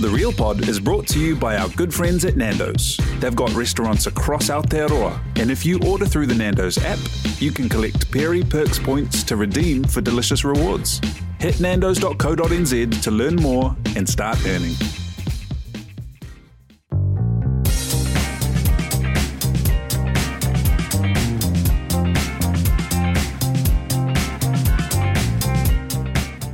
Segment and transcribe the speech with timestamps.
[0.00, 3.00] The Real Pod is brought to you by our good friends at Nando's.
[3.18, 7.00] They've got restaurants across Aotearoa, and if you order through the Nando's app,
[7.40, 11.00] you can collect PERi-Perks points to redeem for delicious rewards.
[11.40, 14.76] Hit nandos.co.nz to learn more and start earning.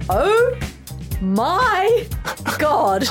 [0.09, 0.59] Oh
[1.21, 2.07] my
[2.59, 3.07] god.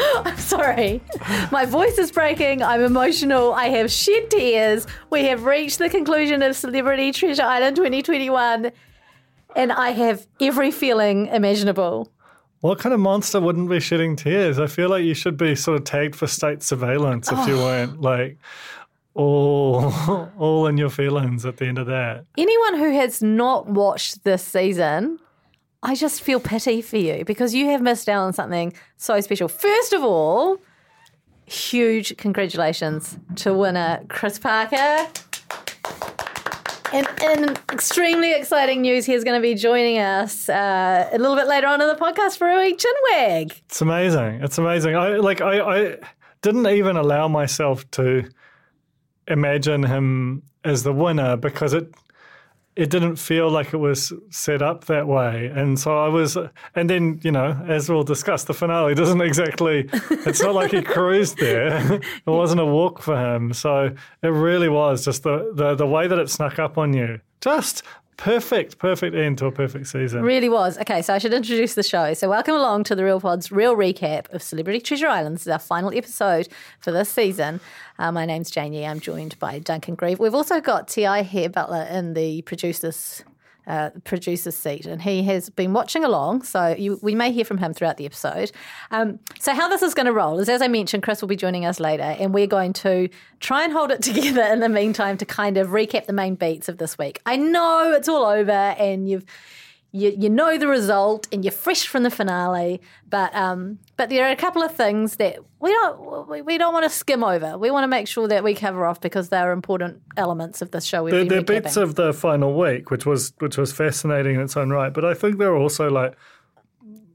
[0.24, 1.02] I'm sorry.
[1.50, 2.62] My voice is breaking.
[2.62, 3.52] I'm emotional.
[3.52, 4.86] I have shed tears.
[5.10, 8.72] We have reached the conclusion of Celebrity Treasure Island 2021,
[9.56, 12.10] and I have every feeling imaginable.
[12.60, 14.58] What kind of monster wouldn't be shedding tears?
[14.58, 17.64] I feel like you should be sort of tagged for state surveillance if you oh.
[17.64, 18.38] weren't like
[19.14, 19.92] all
[20.38, 22.24] all in your feelings at the end of that.
[22.38, 25.18] Anyone who has not watched this season,
[25.82, 29.48] I just feel pity for you because you have missed out on something so special.
[29.48, 30.58] First of all,
[31.46, 35.08] huge congratulations to winner Chris Parker.
[36.92, 41.46] And in extremely exciting news, he's going to be joining us uh, a little bit
[41.46, 43.52] later on in the podcast for Rui Chinwag.
[43.66, 44.42] It's amazing.
[44.42, 44.96] It's amazing.
[44.96, 45.96] I like I, I
[46.42, 48.28] didn't even allow myself to
[49.28, 51.94] imagine him as the winner because it
[52.76, 55.50] it didn't feel like it was set up that way.
[55.54, 56.36] And so I was,
[56.74, 60.82] and then, you know, as we'll discuss, the finale doesn't exactly, it's not like he
[60.82, 61.94] cruised there.
[61.94, 63.52] it wasn't a walk for him.
[63.52, 67.20] So it really was just the, the, the way that it snuck up on you.
[67.40, 67.82] Just
[68.20, 70.22] perfect, perfect end to a perfect season.
[70.22, 70.78] Really was.
[70.78, 72.12] Okay, so I should introduce the show.
[72.12, 75.36] So, welcome along to the Real Pod's real recap of Celebrity Treasure Island.
[75.36, 76.48] This is our final episode
[76.80, 77.60] for this season.
[77.98, 78.84] Uh, my name's Jane Yee.
[78.84, 80.20] I'm joined by Duncan Greive.
[80.20, 83.24] We've also got Te Aihe Butler in the producers.
[83.70, 86.42] Uh, producer's seat, and he has been watching along.
[86.42, 88.50] So you, we may hear from him throughout the episode.
[88.90, 91.36] Um, so how this is going to roll is, as I mentioned, Chris will be
[91.36, 95.16] joining us later, and we're going to try and hold it together in the meantime
[95.18, 97.22] to kind of recap the main beats of this week.
[97.26, 99.24] I know it's all over, and you've
[99.92, 104.26] you, you know the result and you're fresh from the finale, but um, but there
[104.26, 107.58] are a couple of things that we don't we, don't want to skim over.
[107.58, 110.70] We want to make sure that we cover off because they are important elements of
[110.70, 111.02] the show.
[111.02, 114.56] We've They're, they're bits of the final week, which was which was fascinating in its
[114.56, 114.90] own right.
[114.90, 116.16] But I think there are also like,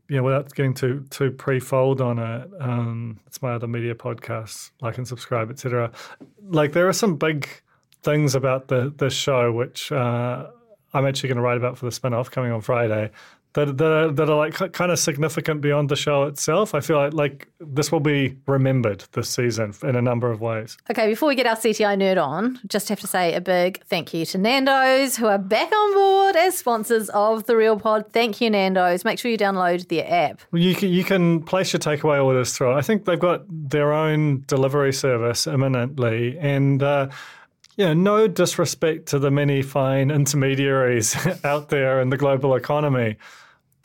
[0.09, 4.69] you know, without getting too too pre-fold on it, um, it's my other media podcasts,
[4.79, 5.91] like and subscribe, etc.
[6.43, 7.47] Like there are some big
[8.03, 10.45] things about the the show which uh,
[10.93, 13.09] I'm actually going to write about for the spin-off coming on Friday.
[13.55, 16.75] That, that, are, that are like kind of significant beyond the show itself.
[16.75, 20.77] I feel like like this will be remembered this season in a number of ways.
[20.91, 24.13] Okay, before we get our CTI nerd on, just have to say a big thank
[24.13, 28.11] you to Nando's, who are back on board as sponsors of the Real Pod.
[28.11, 29.03] Thank you, Nando's.
[29.05, 30.41] Make sure you download their app.
[30.51, 32.73] You can, you can place your takeaway orders through.
[32.73, 37.09] I think they've got their own delivery service imminently, and uh,
[37.77, 43.17] yeah, no disrespect to the many fine intermediaries out there in the global economy,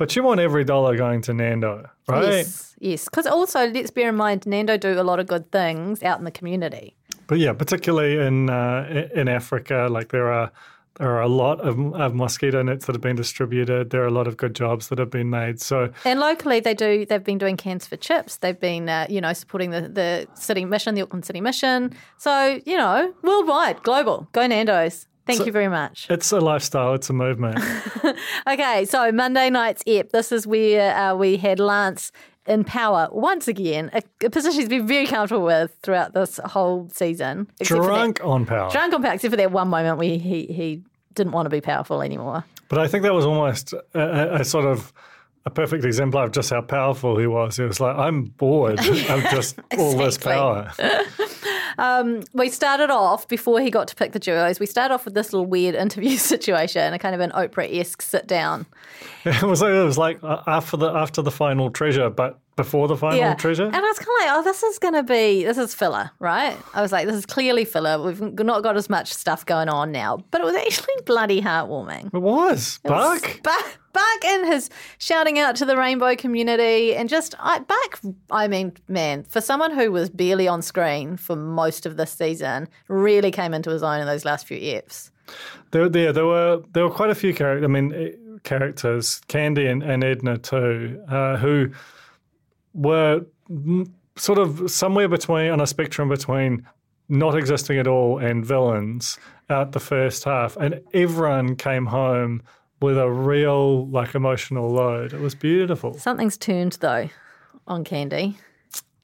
[0.01, 2.25] but you want every dollar going to Nando, right?
[2.25, 3.05] Yes, yes.
[3.05, 6.25] Because also, let's bear in mind, Nando do a lot of good things out in
[6.25, 6.97] the community.
[7.27, 10.51] But yeah, particularly in uh, in Africa, like there are
[10.97, 13.91] there are a lot of, of mosquito nets that have been distributed.
[13.91, 15.61] There are a lot of good jobs that have been made.
[15.61, 17.05] So And locally, they do.
[17.05, 18.39] They've been doing cans for chips.
[18.39, 21.95] They've been, uh, you know, supporting the the city mission, the Auckland City Mission.
[22.17, 24.29] So you know, worldwide, global.
[24.33, 25.07] Go Nando's.
[25.37, 26.07] Thank you very much.
[26.11, 26.95] it's a lifestyle.
[26.95, 27.59] It's a movement.
[28.47, 30.11] Okay, so Monday night's ep.
[30.11, 32.11] This is where uh, we had Lance
[32.47, 36.89] in power once again, a, a position he's been very comfortable with throughout this whole
[36.93, 37.47] season.
[37.65, 38.71] for that- Drunk on power.
[38.71, 40.83] drunk on power, except for that one moment where he he
[41.15, 42.45] didn't want to be powerful anymore.
[42.69, 44.93] But I think that was almost a, a, sort of
[45.45, 47.57] a perfect exemplar of just how powerful he was.
[47.57, 48.79] He was like, I'm bored
[49.11, 50.77] of just all this Exactly.
[51.77, 52.21] power.
[52.33, 54.61] we started off before he got to pick the duos.
[54.61, 58.03] We started off with this little weird interview situation, a kind of an Oprah esque
[58.03, 58.67] sit down.
[59.25, 62.89] It was like, it was like uh, after the after the final treasure, but before
[62.89, 63.65] the final treasure.
[63.65, 66.11] And I was kind of like, oh, this is going to be, this is filler,
[66.19, 66.57] right?
[66.75, 68.03] I was like, this is clearly filler.
[68.03, 70.23] We've not got as much stuff going on now.
[70.31, 72.13] But it was actually bloody heartwarming.
[72.13, 72.79] It was.
[72.83, 73.43] Buck.
[73.43, 78.01] Buck, Buck and his shouting out to the rainbow community and just, I, Buck,
[78.31, 82.69] I mean, man, for someone who was barely on screen for most of this season,
[82.89, 85.11] really came into his own in those last few eps.
[85.71, 87.65] There, there, there were there were quite a few characters.
[87.65, 91.71] I mean, eh, characters, Candy and, and Edna too, uh, who
[92.75, 93.25] were
[94.17, 96.67] sort of somewhere between on a spectrum between
[97.09, 102.43] not existing at all and villains out the first half, and everyone came home
[102.81, 105.13] with a real like emotional load.
[105.13, 105.95] It was beautiful.
[105.95, 107.09] Something's turned though
[107.67, 108.39] on Candy.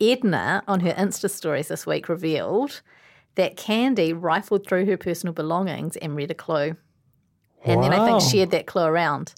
[0.01, 2.83] Edna on her Insta stories this week revealed
[3.37, 6.77] that Candy rifled through her personal belongings and read a clue.
[7.65, 9.35] And then I think shared that clue around.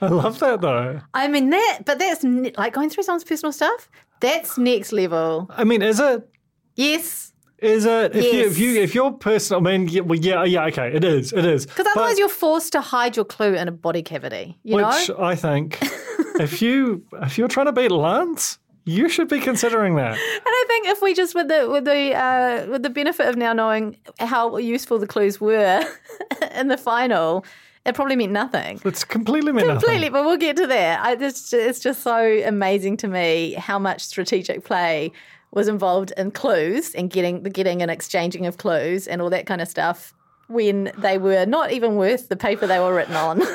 [0.00, 1.00] I love that though.
[1.14, 3.88] I mean that, but that's like going through someone's personal stuff.
[4.20, 5.48] That's next level.
[5.50, 6.28] I mean, is it?
[6.76, 7.31] Yes,
[7.62, 8.16] Is it?
[8.16, 8.58] If you if Yes.
[8.58, 11.64] you if your personal, I mean, yeah, well, yeah, yeah, okay, it is, it is.
[11.66, 14.58] because otherwise you're forced to hide your clue in a body cavity.
[14.64, 15.78] You Which know, I think,
[16.40, 20.12] if you if you're trying to beat Lance, you should be considering that.
[20.12, 23.36] and I think if we just with the with the uh, with the benefit of
[23.36, 25.84] now knowing how useful the clues were
[26.56, 27.44] in the final,
[27.86, 28.80] it probably meant nothing.
[28.84, 30.12] It's completely meant Completely, nothing.
[30.12, 31.00] but we'll get to that.
[31.04, 35.12] I, it's, it's just so amazing to me how much strategic play
[35.52, 39.46] was involved in clothes and getting the getting and exchanging of clothes and all that
[39.46, 40.14] kind of stuff
[40.48, 43.42] when they were not even worth the paper they were written on.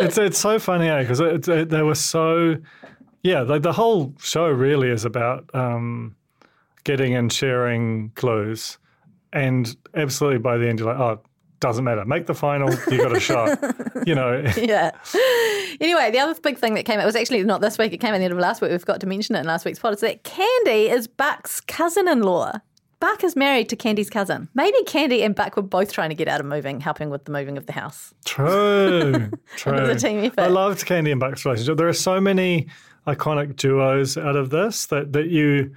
[0.00, 1.02] It's it's so funny, eh?
[1.02, 2.56] Because it, they were so,
[3.22, 3.42] yeah.
[3.42, 6.16] Like the whole show really is about um,
[6.84, 8.78] getting and sharing clues,
[9.32, 11.20] and absolutely by the end you're like, oh,
[11.60, 12.04] doesn't matter.
[12.04, 12.70] Make the final.
[12.90, 13.58] You've got a shot.
[14.06, 14.42] You know.
[14.56, 14.92] yeah.
[15.80, 18.14] Anyway, the other big thing that came out was actually not this week, it came
[18.14, 18.70] at the end of last week.
[18.70, 19.94] We forgot to mention it in last week's pod.
[19.94, 22.52] Is that Candy is Buck's cousin in law.
[23.00, 24.48] Buck is married to Candy's cousin.
[24.54, 27.32] Maybe Candy and Buck were both trying to get out of moving, helping with the
[27.32, 28.12] moving of the house.
[28.24, 29.88] True, true.
[29.88, 30.40] was team effort.
[30.40, 31.76] I loved Candy and Buck's relationship.
[31.76, 32.66] There are so many
[33.06, 35.74] iconic duos out of this that, that you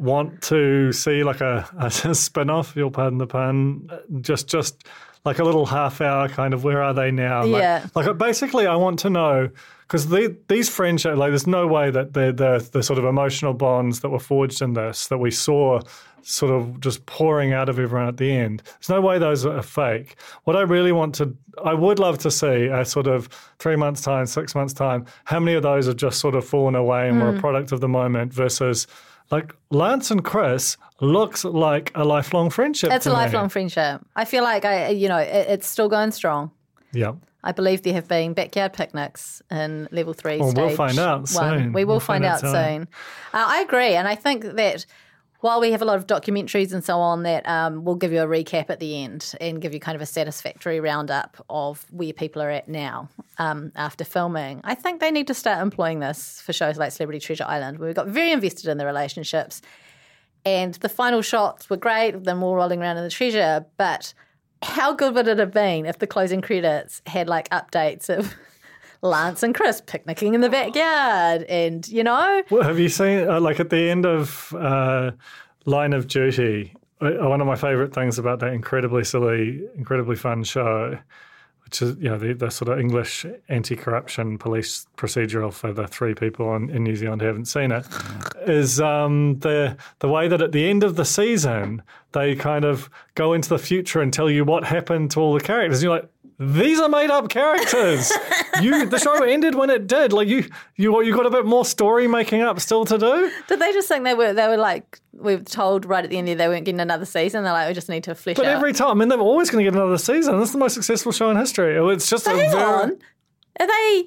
[0.00, 3.88] want to see like a, a spin-off, you'll pardon the pun,
[4.20, 4.84] just just
[5.24, 7.44] like a little half hour kind of where are they now?
[7.44, 7.86] Like, Yeah.
[7.94, 9.50] Like uh, basically I want to know
[9.82, 13.52] because the, these friendships, like there's no way that the, the the sort of emotional
[13.52, 15.80] bonds that were forged in this that we saw
[16.22, 18.62] sort of just pouring out of everyone at the end.
[18.64, 20.16] There's no way those are fake.
[20.44, 24.02] What I really want to, I would love to see a sort of three months
[24.02, 27.20] time, six months time, how many of those have just sort of fallen away and
[27.20, 27.40] were a mm.
[27.40, 28.86] product of the moment versus
[29.30, 32.92] like Lance and Chris looks like a lifelong friendship.
[32.92, 34.04] It's a lifelong friendship.
[34.16, 36.50] I feel like I, you know, it, it's still going strong.
[36.92, 37.12] Yeah.
[37.42, 40.38] I believe there have been backyard picnics in level three.
[40.38, 41.28] Well, we'll find out one.
[41.30, 41.72] soon.
[41.72, 42.82] We will We'll find, find out out soon.
[43.32, 44.84] Uh, I agree, and I think that
[45.40, 48.20] while we have a lot of documentaries and so on, that um, will give you
[48.20, 52.12] a recap at the end and give you kind of a satisfactory roundup of where
[52.12, 53.08] people are at now
[53.38, 54.60] um, after filming.
[54.64, 57.88] I think they need to start employing this for shows like Celebrity Treasure Island, where
[57.88, 59.62] we got very invested in the relationships.
[60.44, 63.64] And the final shots were great, them all rolling around in the treasure.
[63.76, 64.12] But
[64.62, 68.34] how good would it have been if the closing credits had like updates of
[69.02, 72.42] Lance and Chris picnicking in the backyard and, you know?
[72.50, 75.12] Well, have you seen, uh, like at the end of uh,
[75.64, 80.44] Line of Duty, uh, one of my favourite things about that incredibly silly, incredibly fun
[80.44, 80.98] show,
[81.64, 85.86] which is, you know, the, the sort of English anti corruption police procedural for the
[85.86, 87.86] three people in, in New Zealand who haven't seen it,
[88.46, 92.90] is um, the, the way that at the end of the season, they kind of
[93.14, 95.82] go into the future and tell you what happened to all the characters.
[95.82, 98.10] You're like, these are made up characters.
[98.62, 100.12] you the show ended when it did.
[100.12, 103.30] Like you you you got a bit more story making up still to do.
[103.46, 106.16] Did they just think they were, they were like, we were told right at the
[106.16, 107.44] end there they weren't getting another season?
[107.44, 108.56] They're like, we just need to flesh But out.
[108.56, 110.38] every time, I mean, they're always going to get another season.
[110.40, 111.76] This is the most successful show in history.
[111.92, 112.62] It's just a Hang very.
[112.64, 112.98] on.
[113.60, 114.04] Are they.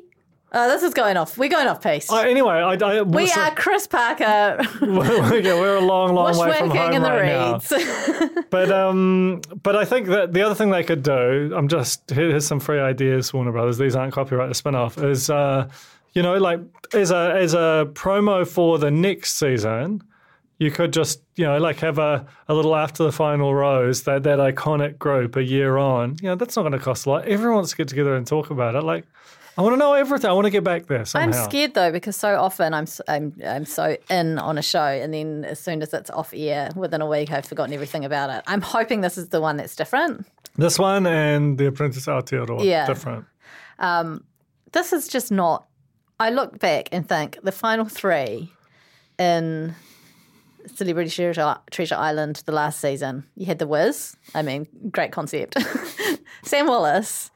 [0.55, 1.35] Oh, this is going off.
[1.37, 2.11] We're going off piece.
[2.11, 4.23] I- anyway, I, I we so- are Chris Parker
[4.81, 7.53] yeah, we're a long, long way from home in the right now.
[7.53, 8.39] reeds.
[8.51, 12.29] But um, but I think that the other thing they could do, I'm just here-
[12.29, 13.79] here's some free ideas, Warner Brothers.
[13.79, 14.49] These aren't copyright.
[14.49, 15.67] The spin-off is, uh,
[16.13, 16.59] you know, like
[16.93, 20.03] as a as a promo for the next season,
[20.59, 24.21] you could just, you know, like have a, a little after the final rose, that,
[24.21, 26.15] that iconic group a year on.
[26.21, 27.25] You know, that's not going to cost a lot.
[27.25, 28.83] Everyone wants to get together and talk about it.
[28.83, 29.05] Like,
[29.57, 30.29] I want to know everything.
[30.29, 31.27] I want to get back there somehow.
[31.43, 34.83] I'm scared though because so often I'm, so, I'm I'm so in on a show
[34.83, 38.29] and then as soon as it's off air within a week I've forgotten everything about
[38.31, 38.43] it.
[38.47, 40.25] I'm hoping this is the one that's different.
[40.57, 42.87] This one and The Apprentice Aotearoa, Yeah.
[42.87, 43.25] different.
[43.79, 44.23] Um,
[44.71, 45.65] this is just not.
[46.19, 48.51] I look back and think the final three
[49.19, 49.75] in
[50.75, 53.25] Celebrity Treasure, Treasure Island the last season.
[53.35, 54.15] You had the Wiz.
[54.33, 55.57] I mean, great concept.
[56.43, 57.31] Sam Wallace,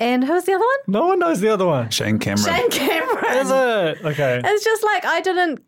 [0.00, 0.78] and who was the other one?
[0.86, 1.90] No one knows the other one.
[1.90, 2.44] Shane Cameron.
[2.44, 3.36] Shane Cameron.
[3.36, 4.04] Is it?
[4.04, 4.40] Okay.
[4.44, 5.62] It's just like I didn't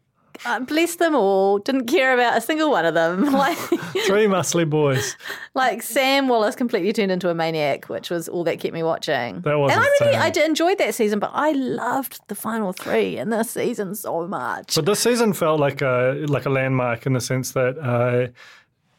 [0.44, 1.58] uh, bless them all.
[1.58, 3.24] Didn't care about a single one of them.
[3.36, 3.58] Like,
[4.06, 5.16] Three muscly boys.
[5.54, 9.40] like Sam Wallace completely turned into a maniac, which was all that kept me watching.
[9.42, 10.16] That was and I really.
[10.16, 14.26] I did enjoyed that season, but I loved the final three in this season so
[14.26, 14.74] much.
[14.74, 18.32] But this season felt like a like a landmark in the sense that uh,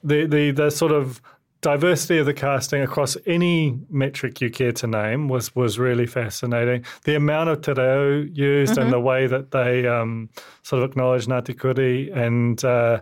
[0.03, 1.22] the the the sort of
[1.67, 6.86] diversity of the casting across any metric you care to name was was really fascinating.
[7.03, 10.29] The amount of te reo used and the way that they um,
[10.63, 13.01] sort of acknowledge Ngāti Kuri and uh,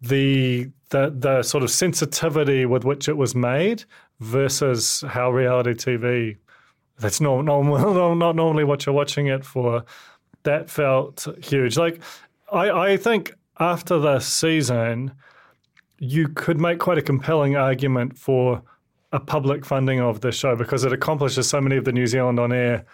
[0.00, 3.84] the the the sort of sensitivity with which it was made
[4.18, 6.36] versus how reality TV
[6.98, 9.84] that's not normal, not normally what you're watching it for.
[10.42, 11.76] That felt huge.
[11.76, 12.02] Like
[12.50, 15.12] I, I think after the season,
[16.02, 18.60] you could make quite a compelling argument for
[19.12, 22.40] a public funding of the show because it accomplishes so many of the New Zealand
[22.40, 22.84] on air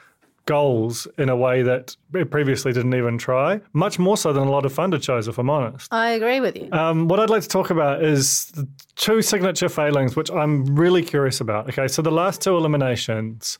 [0.44, 3.62] goals in a way that it previously didn't even try.
[3.72, 5.90] Much more so than a lot of funded shows, if I'm honest.
[5.90, 6.68] I agree with you.
[6.70, 11.02] Um, what I'd like to talk about is the two signature failings, which I'm really
[11.02, 11.70] curious about.
[11.70, 13.58] Okay, so the last two eliminations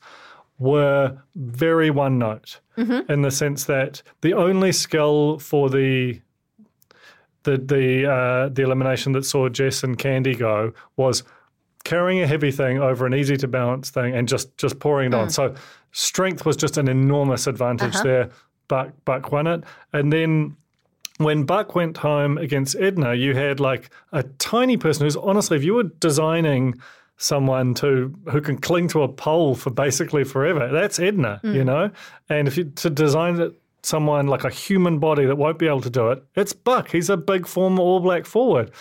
[0.59, 6.21] were very one note in the sense that the only skill for the
[7.49, 11.23] the the uh, the elimination that saw Jess and Candy go was
[11.83, 15.15] carrying a heavy thing over an easy to balance thing and just just pouring it
[15.15, 15.27] on.
[15.27, 15.31] Mm.
[15.31, 15.55] So
[15.91, 18.03] strength was just an enormous advantage uh-huh.
[18.03, 18.29] there.
[18.67, 19.63] Buck Buck won it,
[19.93, 20.55] and then
[21.17, 25.63] when Buck went home against Edna, you had like a tiny person who's honestly, if
[25.63, 26.79] you were designing
[27.17, 31.65] someone to who can cling to a pole for basically forever, that's Edna, you mm.
[31.65, 31.91] know.
[32.29, 35.81] And if you to design it someone like a human body that won't be able
[35.81, 36.91] to do it, it's Buck.
[36.91, 38.71] He's a big former All Black forward.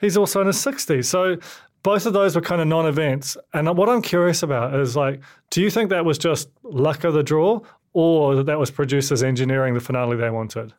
[0.00, 1.36] He's also in his sixties, so.
[1.82, 5.20] Both of those were kind of non-events, and what I'm curious about is like,
[5.50, 7.60] do you think that was just luck of the draw,
[7.92, 10.72] or that that was producers engineering the finale they wanted?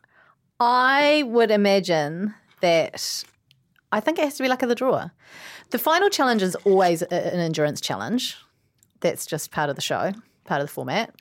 [0.59, 3.23] I would imagine that
[3.91, 5.09] I think it has to be luck of the draw.
[5.69, 8.35] The final challenge is always an endurance challenge.
[9.01, 10.11] That's just part of the show,
[10.45, 11.13] part of the format.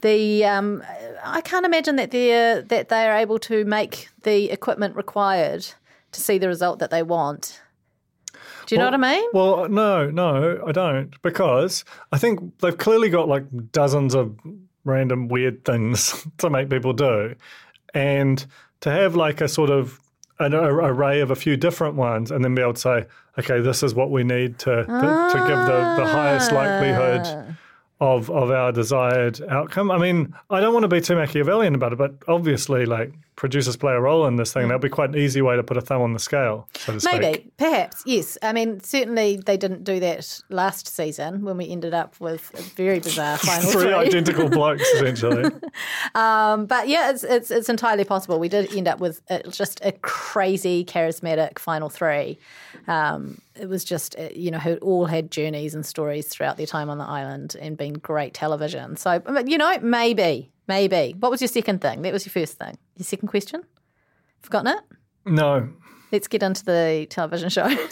[0.00, 0.82] The um,
[1.22, 5.66] I can't imagine that they that they are able to make the equipment required
[6.12, 7.60] to see the result that they want.
[8.66, 9.28] Do you know what I mean?
[9.32, 14.38] Well, no, no, I don't, because I think they've clearly got like dozens of
[14.84, 17.34] random weird things to make people do,
[17.94, 18.44] and
[18.80, 20.00] to have like a sort of
[20.38, 23.06] an array of a few different ones, and then be able to say,
[23.38, 27.56] okay, this is what we need to to, to give the, the highest likelihood
[28.00, 29.90] of of our desired outcome.
[29.90, 33.74] I mean, I don't want to be too Machiavellian about it, but obviously, like producers
[33.74, 34.68] play a role in this thing.
[34.68, 37.00] That'd be quite an easy way to put a thumb on the scale, so to
[37.00, 37.20] speak.
[37.22, 38.36] Maybe, perhaps, yes.
[38.42, 42.60] I mean, certainly they didn't do that last season when we ended up with a
[42.76, 43.94] very bizarre final Three three.
[43.94, 45.50] identical blokes, essentially.
[46.14, 48.40] Um, but yeah, it's, it's it's entirely possible.
[48.40, 52.38] We did end up with a, just a crazy, charismatic final three.
[52.88, 56.66] Um, it was just uh, you know who all had journeys and stories throughout their
[56.66, 58.96] time on the island and been great television.
[58.96, 61.14] So you know, maybe, maybe.
[61.18, 62.02] What was your second thing?
[62.02, 62.76] That was your first thing.
[62.96, 63.62] Your second question?
[64.40, 64.80] Forgotten it?
[65.26, 65.68] No.
[66.12, 67.68] Let's get into the television show.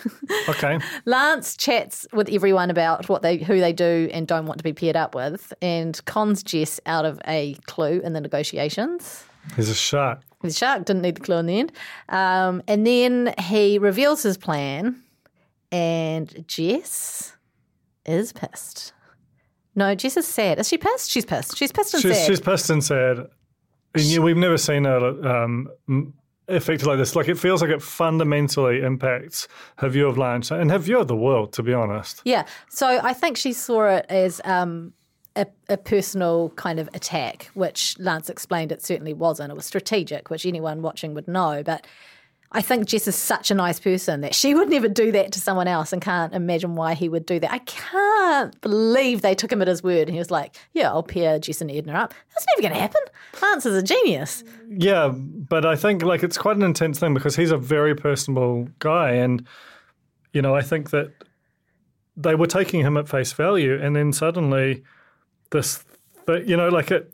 [0.49, 0.79] Okay.
[1.05, 4.73] Lance chats with everyone about what they who they do and don't want to be
[4.73, 9.25] paired up with, and cons Jess out of a clue in the negotiations.
[9.57, 10.21] He's a shark.
[10.41, 11.73] The shark didn't need the clue in the end.
[12.09, 15.03] Um, and then he reveals his plan,
[15.71, 17.37] and Jess
[18.07, 18.93] is pissed.
[19.79, 20.59] No, Jess is sad.
[20.59, 21.11] Is she pissed?
[21.11, 21.57] She's pissed.
[21.57, 22.27] She's pissed and She's, sad.
[22.27, 23.19] she's pissed and sad.
[23.95, 25.69] And yeah, we've never seen her um,
[26.49, 27.15] affected like this.
[27.15, 31.07] Like it feels like it fundamentally impacts her view of Lance and her view of
[31.09, 31.53] the world.
[31.55, 32.45] To be honest, Yeah.
[32.69, 34.93] So I think she saw it as um,
[35.37, 39.53] a, a personal kind of attack, which Lance explained it certainly wasn't.
[39.53, 41.63] It was strategic, which anyone watching would know.
[41.65, 41.87] But
[42.51, 45.41] I think Jess is such a nice person that she would never do that to
[45.41, 47.53] someone else and can't imagine why he would do that.
[47.53, 51.03] I can't believe they took him at his word and he was like, Yeah, I'll
[51.03, 52.15] pair Jess and Edna up.
[52.33, 53.03] That's never going to happen.
[53.43, 54.45] Lance is a genius.
[54.71, 58.69] Yeah, but I think like it's quite an intense thing because he's a very personable
[58.79, 59.47] guy, and
[60.33, 61.13] you know I think that
[62.17, 64.83] they were taking him at face value, and then suddenly
[65.51, 65.85] this,
[66.27, 67.13] th- you know, like it,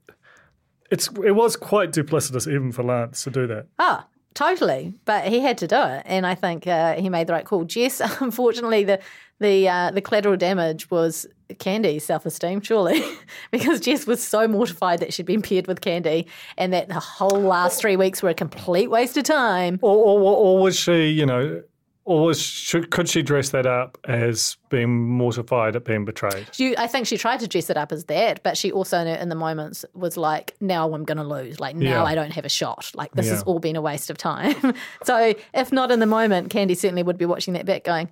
[0.91, 3.67] it's it was quite duplicitous even for Lance to do that.
[3.79, 4.95] Oh, totally.
[5.05, 7.65] But he had to do it, and I think uh, he made the right call.
[7.65, 9.01] Jess, unfortunately, the
[9.41, 11.27] the uh, the collateral damage was
[11.59, 13.03] Candy's self esteem, surely,
[13.51, 16.27] because Jess was so mortified that she'd been paired with Candy,
[16.57, 19.79] and that the whole last three weeks were a complete waste of time.
[19.83, 21.63] Or, or, or was she, you know,
[22.07, 26.47] or was should, could she dress that up as being mortified at being betrayed?
[26.53, 29.29] She, I think she tried to dress it up as that, but she also in
[29.31, 31.61] the moments was like, "Now I'm going to lose.
[31.61, 32.05] Like now Yeah.
[32.05, 32.91] I don't have a shot.
[32.95, 36.51] Like this has all been a waste of time." so if not in the moment,
[36.51, 38.11] Candy certainly would be watching that back, going,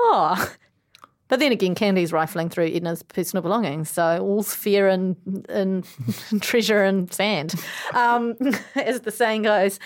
[0.00, 0.52] "Oh."
[1.28, 5.16] But then again, Candy's rifling through Edna's personal belongings, so all's fear and,
[5.48, 5.86] and
[6.40, 7.54] treasure and sand,
[7.94, 8.36] um,
[8.76, 9.80] as the saying goes.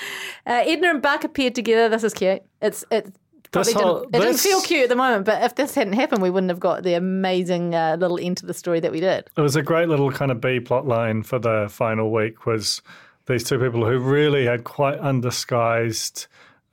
[0.44, 1.88] Uh, Edna and Buck appeared together.
[1.88, 2.42] This is cute.
[2.60, 3.14] It's it
[3.52, 5.95] probably This whole- didn't, it didn't feel cute at the moment, but if this hadn't
[5.95, 9.00] happened, we wouldn't have got the amazing uh, little end to the story that we
[9.00, 9.28] did.
[9.37, 12.83] It was a great little kind of B plot line for the final week was
[13.26, 16.26] these two people who really had quite undisguised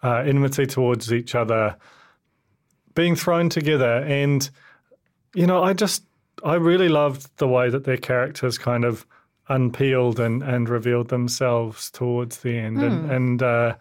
[0.04, 1.76] uh, enmity towards each other
[2.94, 3.98] being thrown together.
[4.04, 4.50] And,
[5.34, 6.04] you know, I just,
[6.44, 9.06] I really loved the way that their characters kind of
[9.50, 12.82] unpeeled and, and revealed themselves towards the end.
[12.82, 13.76] And, and, uh,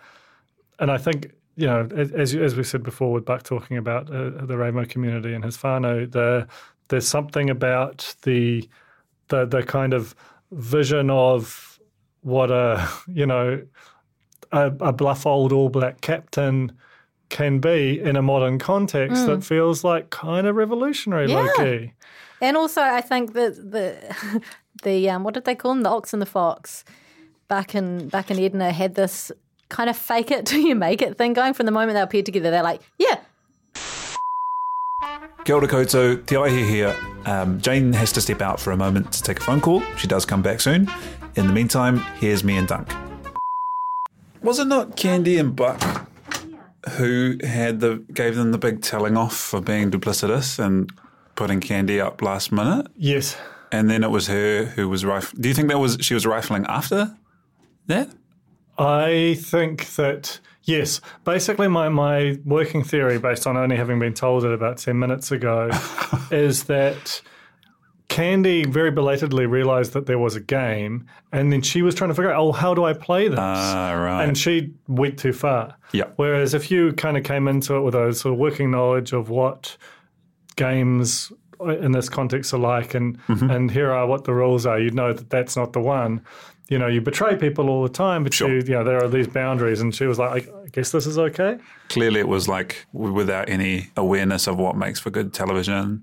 [0.79, 4.44] and I think, you know, as- as, we said before with Buck talking about uh,
[4.44, 6.46] the rainbow community and his whānau, the,
[6.88, 8.68] there's something about the,
[9.28, 10.14] the the kind of
[10.52, 11.78] vision of
[12.23, 13.62] what a you know
[14.52, 16.73] a, a bluff old All Black captain
[17.30, 21.37] can be in a modern context that feels like kind of revolutionary, Yeah.
[21.40, 21.92] low key.
[22.40, 24.40] And also, I think that the
[24.82, 25.82] the um, what did they call them?
[25.82, 26.84] The ox and the fox.
[27.49, 29.32] Back in back in Edna had this
[29.75, 31.54] kind of fake it till you make it thing going.
[31.54, 33.21] From the moment they appeared together, they're like, yeah,
[35.45, 36.97] Kia ora koutou, Te Aihe here.
[37.26, 39.83] Um, Jane has to step out for a moment to take a phone call.
[39.99, 40.90] She does come back soon.
[41.37, 42.88] In the meantime, here's me and Dunk.
[44.43, 46.08] Was it not Candy and Buck
[46.93, 50.91] who had the gave them the big telling off for being duplicitous and
[51.34, 52.87] putting Candy up last minute?
[52.97, 53.37] Yes.
[53.71, 55.43] And then it was her who was rifling.
[55.43, 57.15] Do you think that was she was rifling after
[57.87, 58.08] that?
[58.78, 61.00] I think that yes.
[61.25, 65.30] Basically, my, my working theory, based on only having been told it about ten minutes
[65.32, 65.71] ago,
[66.30, 67.21] is that
[68.08, 72.15] Candy very belatedly realised that there was a game, and then she was trying to
[72.15, 73.39] figure out, oh, how do I play this?
[73.41, 74.25] Ah, right.
[74.25, 75.76] And she went too far.
[75.93, 76.04] Yeah.
[76.17, 79.30] Whereas if you kind of came into it with a sort of working knowledge of
[79.30, 79.76] what
[80.56, 83.50] games in this context are like, and Mm-hmm.
[83.50, 86.21] and here are what the rules are, you'd know that that's not the one.
[86.69, 88.49] You know, you betray people all the time, but Sure.
[88.49, 89.81] you, you know there are these boundaries.
[89.81, 91.59] And she was like, I, I guess this is okay.
[91.91, 96.03] Clearly, it was like without any awareness of what makes for good television,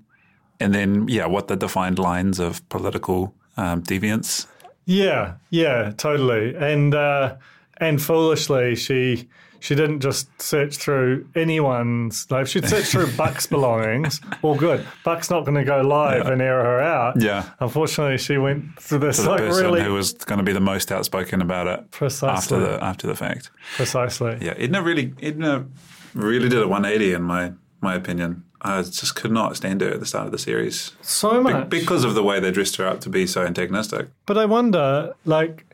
[0.60, 4.46] and then yeah, what the defined lines of political um, deviance.
[4.86, 6.56] Yeah, yeah, totally.
[6.56, 7.36] And uh,
[7.78, 9.28] and foolishly, she
[9.62, 12.30] she didn't just search through anyone's.
[12.32, 12.48] life.
[12.50, 14.86] she'd search through Buck's belongings, all good.
[15.06, 17.22] Buck's not going to go live and air her out.
[17.22, 17.50] Yeah.
[17.60, 20.54] Unfortunately, she went through this To the like person really who was going to be
[20.54, 22.58] the most outspoken about it Precisely.
[22.58, 23.52] after the after the fact.
[23.78, 24.38] precisely.
[24.42, 25.66] Yeah, Edna really Edna
[26.14, 28.44] really did a 180 in my my opinion.
[28.64, 31.70] I just could not stand her at the start of the series So Be- much.
[31.70, 34.10] because of the way they dressed her up to be so antagonistic.
[34.28, 35.66] But I wonder, like,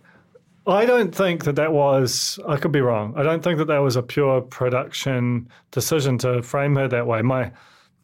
[0.68, 3.14] I don't think that that was, I could be wrong.
[3.16, 7.22] I don't think that that was a pure production decision to frame her that way.
[7.22, 7.52] My,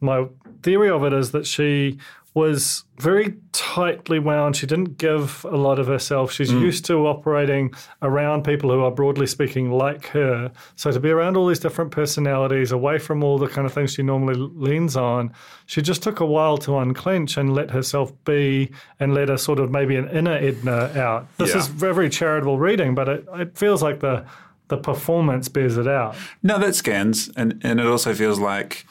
[0.00, 0.26] my
[0.62, 1.98] theory of it is that she
[2.34, 4.56] was very tightly wound.
[4.56, 6.32] She didn't give a lot of herself.
[6.32, 6.60] She's mm.
[6.60, 10.50] used to operating around people who are broadly speaking like her.
[10.74, 13.94] So to be around all these different personalities, away from all the kind of things
[13.94, 15.32] she normally leans on,
[15.66, 19.60] she just took a while to unclench and let herself be and let a sort
[19.60, 21.28] of maybe an inner Edna out.
[21.38, 21.58] This Yeah.
[21.58, 24.24] is very charitable reading, but it, it feels like the
[24.68, 26.16] the performance bears it out.
[26.42, 28.86] No, that scans, and and it also feels like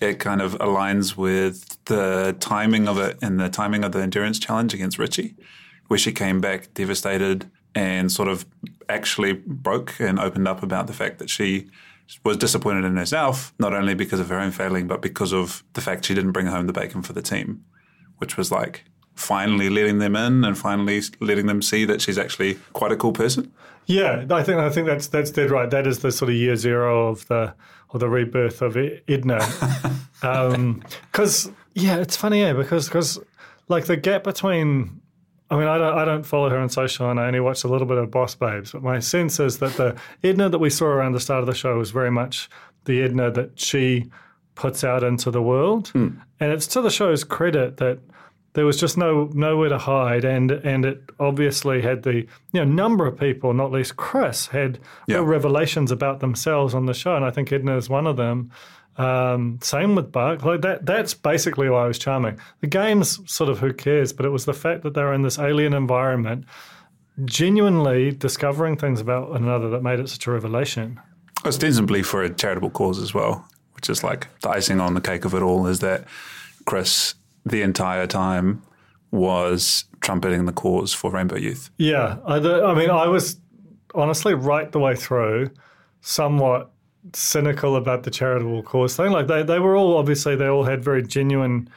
[0.00, 4.38] it kind of aligns with the timing of it and the timing of the endurance
[4.38, 5.34] challenge against Richie,
[5.88, 8.44] where she came back devastated and sort of
[8.88, 11.68] actually broke and opened up about the fact that she
[12.24, 15.80] was disappointed in herself, not only because of her own failing, but because of the
[15.80, 17.64] fact she didn't bring home the bacon for the team,
[18.18, 22.54] which was like finally letting them in and finally letting them see that she's actually
[22.72, 23.52] quite a cool person.
[23.86, 25.68] Yeah, I think I think that's that's dead right.
[25.68, 27.54] That is the sort of year zero of the
[27.88, 29.40] or the rebirth of Edna.
[30.24, 33.18] Um, because yeah, it's funny, yeah, because because
[33.68, 35.00] like the gap between.
[35.50, 37.68] I mean, I don't, I don't follow her on social, and I only watched a
[37.68, 38.72] little bit of Boss Babes.
[38.72, 41.54] But my sense is that the Edna that we saw around the start of the
[41.54, 42.48] show was very much
[42.86, 44.10] the Edna that she
[44.54, 46.08] puts out into the world, hmm.
[46.40, 47.98] and it's to the show's credit that
[48.54, 52.64] there was just no nowhere to hide, and and it obviously had the you know
[52.64, 55.18] number of people, not least Chris, had Yeah.
[55.18, 58.50] revelations about themselves on the show, and I think Edna is one of them.
[58.98, 60.44] Um, same with Buck.
[60.44, 60.84] Like that.
[60.86, 62.38] That's basically why I was charming.
[62.60, 65.22] The game's sort of who cares, but it was the fact that they were in
[65.22, 66.44] this alien environment,
[67.24, 71.00] genuinely discovering things about one another that made it such a revelation.
[71.44, 75.24] ostensibly for a charitable cause as well, which is like the icing on the cake
[75.24, 76.04] of it all is that
[76.66, 78.62] Chris, the entire time,
[79.10, 81.70] was trumpeting the cause for Rainbow Youth.
[81.78, 83.36] Yeah, I, the- I mean, I was
[83.94, 85.50] honestly right the way through,
[86.00, 86.70] somewhat
[87.12, 89.10] cynical about the charitable cause thing.
[89.12, 91.68] Like they, they were all obviously they all had very genuine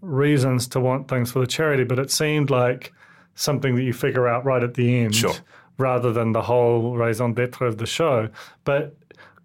[0.00, 2.92] reasons to want things for the charity, but it seemed like
[3.34, 5.34] something that you figure out right at the end, Sure.
[5.78, 8.28] rather than the whole raison d'être of the show.
[8.64, 8.96] But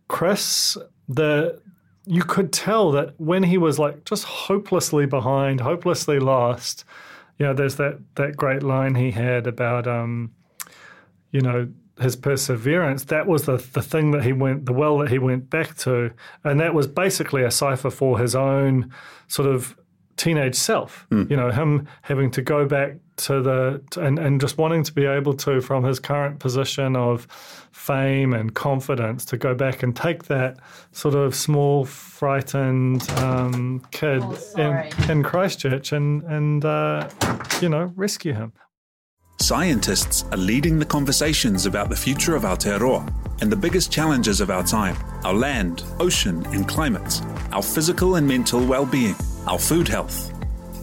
[0.08, 1.60] Chris, the
[2.06, 6.84] you could tell that when he was like just hopelessly behind, hopelessly lost.
[7.40, 10.32] You know, there's that that great line he had about um,
[11.32, 11.68] you know,
[12.00, 15.50] his perseverance, that was the, the thing that he went, the well that he went
[15.50, 16.12] back to.
[16.44, 18.92] And that was basically a cipher for his own
[19.28, 19.78] sort of
[20.16, 24.58] teenage self, you know, him having to go back to the, to, and, and just
[24.58, 27.28] wanting to be able to, from his current position of
[27.72, 30.58] fame and confidence, to go back and take that
[30.92, 34.24] sort of small, frightened um, kid
[34.58, 37.10] in, in Christchurch and, and uh,
[37.62, 38.54] you know, rescue him.
[39.40, 44.50] Scientists are leading the conversations about the future of Aotearoa and the biggest challenges of
[44.50, 49.16] our time our land, ocean, and climate, our physical and mental well being,
[49.48, 50.32] our food health.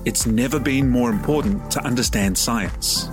[0.05, 3.09] It's never been more important to understand science.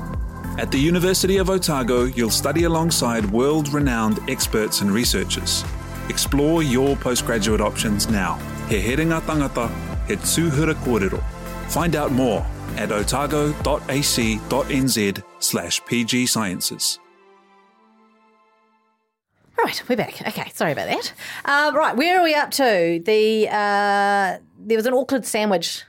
[0.57, 5.63] At the University of Otago, you'll study alongside world renowned experts and researchers.
[6.09, 8.35] Explore your postgraduate options now.
[8.67, 9.69] He heringa tangata,
[10.07, 11.21] he tūhura kōrero.
[11.69, 13.63] Find out more at otago.ac.nz
[15.39, 16.99] slash pg sciences.
[19.57, 20.21] Right, we're back.
[20.27, 21.13] Okay, sorry about that.
[21.43, 23.01] Uh, right, where are we up to?
[23.03, 25.83] The uh, there was an Auckland sandwich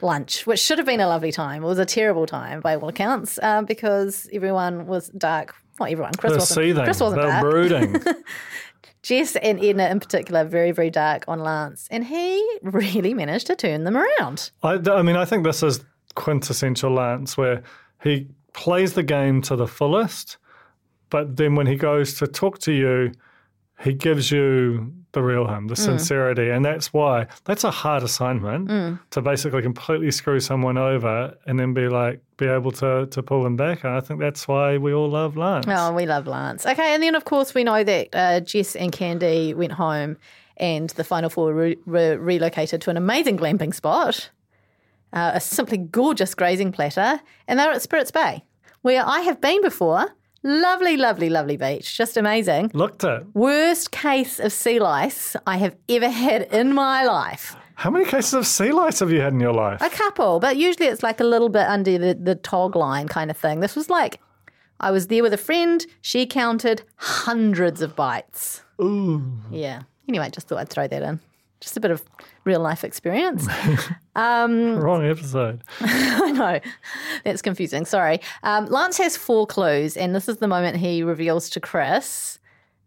[0.00, 1.62] lunch, which should have been a lovely time.
[1.62, 5.54] It was a terrible time by all accounts um, because everyone was dark.
[5.78, 6.12] Not everyone.
[6.14, 6.64] Chris They're wasn't.
[6.66, 6.84] seething.
[6.84, 7.50] Chris wasn't They're dark.
[7.50, 8.02] brooding.
[9.02, 13.56] Jess and Edna in particular, very very dark on Lance, and he really managed to
[13.56, 14.50] turn them around.
[14.62, 15.80] I, I mean, I think this is
[16.14, 17.62] quintessential Lance, where
[18.02, 20.36] he plays the game to the fullest,
[21.10, 23.12] but then when he goes to talk to you,
[23.80, 29.00] he gives you the real him, the sincerity, and that's why that's a hard assignment
[29.10, 33.42] to basically completely screw someone over and then be like, be able to to pull
[33.42, 33.82] them back.
[33.82, 35.66] And I think that's why we all love Lance.
[35.68, 36.64] Oh, we love Lance.
[36.66, 40.16] Okay, and then of course we know that uh, Jess and Candy went home,
[40.58, 44.30] and the final four re- re- relocated to an amazing glamping spot,
[45.12, 48.44] uh, a simply gorgeous grazing platter, and they're at Spirits Bay,
[48.82, 50.08] where I have been before.
[50.42, 52.70] Lovely, lovely, lovely beach, just amazing.
[52.72, 57.56] Looked at Worst case of sea lice I have ever had in my life.
[57.74, 59.82] how many cases of sea lice have you had in your life?
[59.82, 63.30] A couple, but usually it's like a little bit under the, the tog line kind
[63.30, 63.60] of thing.
[63.60, 64.18] This was like,
[64.80, 65.84] I was there with a friend.
[66.00, 68.62] She counted hundreds of bites.
[68.80, 69.22] Ooh.
[69.50, 69.82] Yeah.
[70.08, 71.20] Anyway, just thought I'd throw that in.
[71.60, 72.02] Just a bit of
[72.44, 73.46] real life experience.
[74.16, 75.62] Um, Wrong episode.
[75.80, 76.60] I know.
[77.24, 77.86] That's confusing.
[77.86, 78.20] Sorry.
[78.42, 82.39] Um, Lance has four clues, and this is the moment he reveals to Chris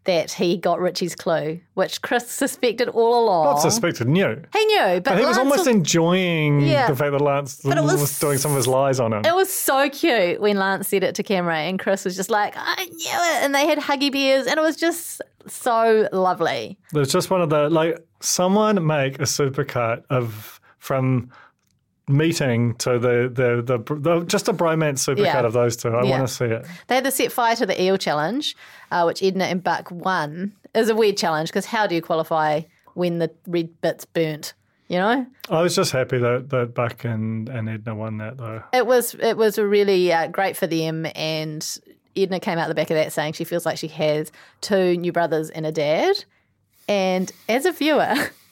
[0.06, 3.46] that he got Richie's clue, which Chris suspected all along.
[3.46, 4.42] Not suspected, knew.
[4.52, 6.88] He knew, but, But he was almost enjoying Yeah.
[6.88, 9.24] the fact that Lance was was, doing some of his lies on him.
[9.26, 12.54] It was so cute when Lance said it to camera, and Chris was just like,
[12.58, 12.92] I knew
[13.36, 13.44] it.
[13.44, 16.78] And they had huggy bears, and it was just so lovely.
[16.94, 21.30] It was just one of the like someone make a supercut of from
[22.08, 25.40] meeting to the the the, the just a bromance supercut Yeah.
[25.46, 25.90] of those two.
[25.90, 26.10] I Yeah.
[26.18, 26.66] want to see it.
[26.88, 28.56] They had the set fire to the eel challenge,
[28.92, 30.54] uh, which Edna and Buck won.
[30.74, 32.62] It was a weird challenge because how do you qualify
[32.94, 34.54] when the red bit's burnt?
[34.90, 38.62] You know, I was just happy that, that Buck and, and Edna won that though.
[38.74, 41.08] it was it was really uh, great for them.
[41.16, 41.66] And
[42.18, 45.12] Edna came out the back of that saying she feels like she has two new
[45.12, 46.26] brothers and a dad.
[46.88, 48.14] And as a viewer,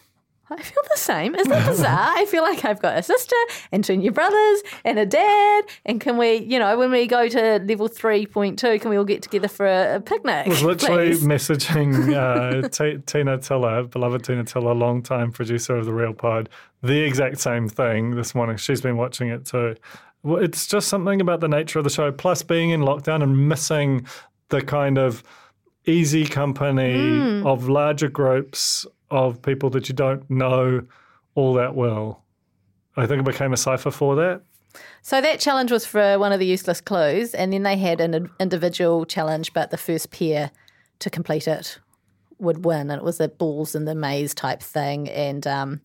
[0.51, 1.35] I feel the same.
[1.35, 2.13] Isn't that bizarre?
[2.15, 3.35] I feel like I've got a sister
[3.71, 5.65] and two new brothers and a dad.
[5.85, 9.21] And can we, you know, when we go to level 3.2, can we all get
[9.21, 10.47] together for a, a picnic?
[10.47, 11.23] I was literally please?
[11.23, 12.13] messaging
[12.63, 16.49] uh, T- Tina Tiller, beloved Tina Tiller, long-time producer of the Real Pod,
[16.83, 18.57] the exact same thing this morning.
[18.57, 19.75] She's been watching it too.
[20.23, 23.49] Well, it's just something about the nature of the show, plus being in lockdown and
[23.49, 24.05] missing
[24.49, 25.23] the kind of
[25.85, 27.45] easy company Hmm.
[27.47, 30.83] of larger groups of people that you don't know
[31.35, 32.23] all that well.
[32.97, 34.41] I think it became a cipher for that.
[35.01, 38.29] So that challenge was for one of the useless clues, and then they had an
[38.39, 40.51] individual challenge, but the first pair
[40.99, 41.79] to complete it
[42.39, 45.09] would win, and it was a balls in the maze type thing.
[45.09, 45.81] And um,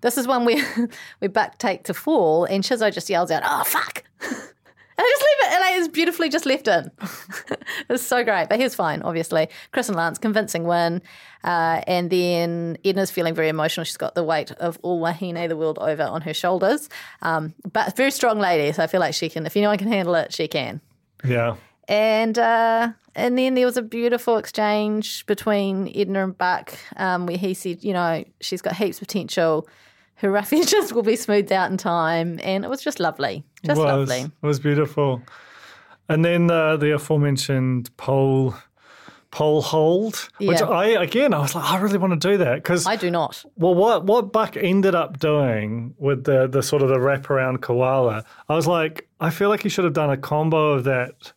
[0.00, 0.88] this is one where
[1.20, 4.04] we Buck take to fall, and Shizzo just yells out, "Oh fuck!"
[4.98, 6.90] And I just leave it, and I just beautifully just left in.
[7.88, 9.48] it's so great, but he was fine, obviously.
[9.70, 11.02] Chris and Lance, convincing win.
[11.44, 13.84] Uh, and then Edna's feeling very emotional.
[13.84, 16.88] She's got the weight of all Wahine the world over on her shoulders.
[17.22, 20.16] Um, but very strong lady, so I feel like she can, if anyone can handle
[20.16, 20.80] it, she can.
[21.24, 21.54] Yeah.
[21.86, 27.38] And uh, and then there was a beautiful exchange between Edna and Buck, um, where
[27.38, 29.68] he said, you know, she's got heaps of potential.
[30.18, 33.84] Her refuges will be smoothed out in time, and it was just lovely, just was.
[33.84, 34.20] lovely.
[34.20, 35.22] It was beautiful.
[36.08, 38.54] And then uh, the aforementioned pole
[39.30, 40.68] pole hold, which Yeah.
[40.68, 43.44] I again I was like, I really want to do that because I do not.
[43.56, 48.24] well, what what Buck ended up doing with the the sort of the wraparound koala,
[48.48, 51.32] I was like, I feel like he should have done a combo of that,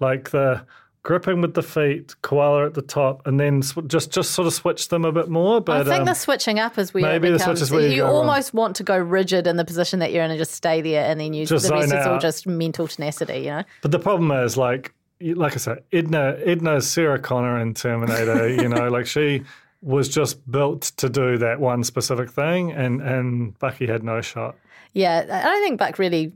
[0.00, 0.64] like the
[1.06, 4.52] gripping with the feet, koala at the top, and then sw- just just sort of
[4.52, 5.60] switch them a bit more.
[5.60, 7.70] But I think um, the switching up is where maybe it the becomes, switch is
[7.70, 8.28] where you you go wrong.
[8.28, 11.08] almost want to go rigid in the position that you're in and just stay there,
[11.08, 13.62] and then you Just the rest zone is all just mental tenacity, you know.
[13.82, 18.48] But the problem is, like, like I said, Edna, Edna's Sarah Connor in Terminator.
[18.48, 19.44] you know, like she
[19.82, 24.56] was just built to do that one specific thing, and and Bucky had no shot.
[24.92, 26.32] Yeah, I don't think Buck really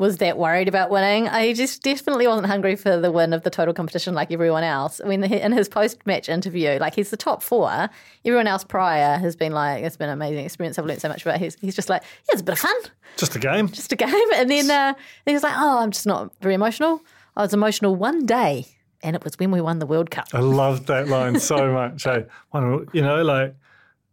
[0.00, 1.28] was that worried about winning.
[1.28, 4.98] I just definitely wasn't hungry for the win of the total competition like everyone else.
[5.04, 7.88] I mean, in his post-match interview, like he's the top four.
[8.24, 10.78] Everyone else prior has been like, "It's been an amazing experience.
[10.78, 12.74] I've learned so much about." He's he's just like, "Yeah, it's a bit of fun,
[13.18, 13.68] Just a game.
[13.68, 14.94] just a game." And then uh,
[15.26, 17.02] he was like, "Oh, I'm just not very emotional.
[17.36, 18.66] I was emotional one day,
[19.02, 22.04] and it was when we won the World Cup." I loved that line so much.
[22.04, 23.54] Hey, one, you know, like,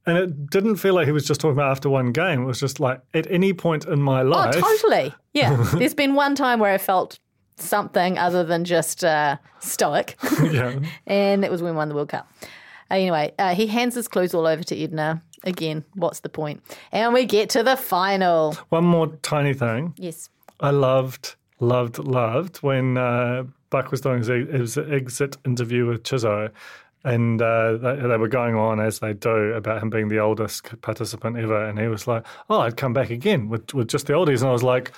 [0.08, 2.41] and it didn't feel like he was just talking about after one game.
[2.41, 4.56] It was just like at any point in my life.
[4.58, 5.13] Oh, totally.
[5.34, 5.56] Yeah.
[5.74, 7.20] There's been one time where I felt
[7.58, 10.80] something other than just uh, stoic, yeah.
[11.08, 12.32] and it was when we won the World Cup.
[12.89, 15.22] Anyway, uh, he hands his clues all over to Edna.
[15.43, 16.63] Again, what's the point?
[16.91, 18.54] And we get to the final.
[18.70, 19.93] One more tiny thing.
[19.98, 20.30] Yes.
[20.62, 26.50] I loved, loved, loved when uh, Buck was doing his, his exit interview with Chizzo,
[27.13, 30.80] and uh, they, they were going on as they do about him being the oldest
[30.82, 34.13] participant ever, and he was like, "Oh, I'd come back again with with just the
[34.13, 34.91] oldies," and I was like,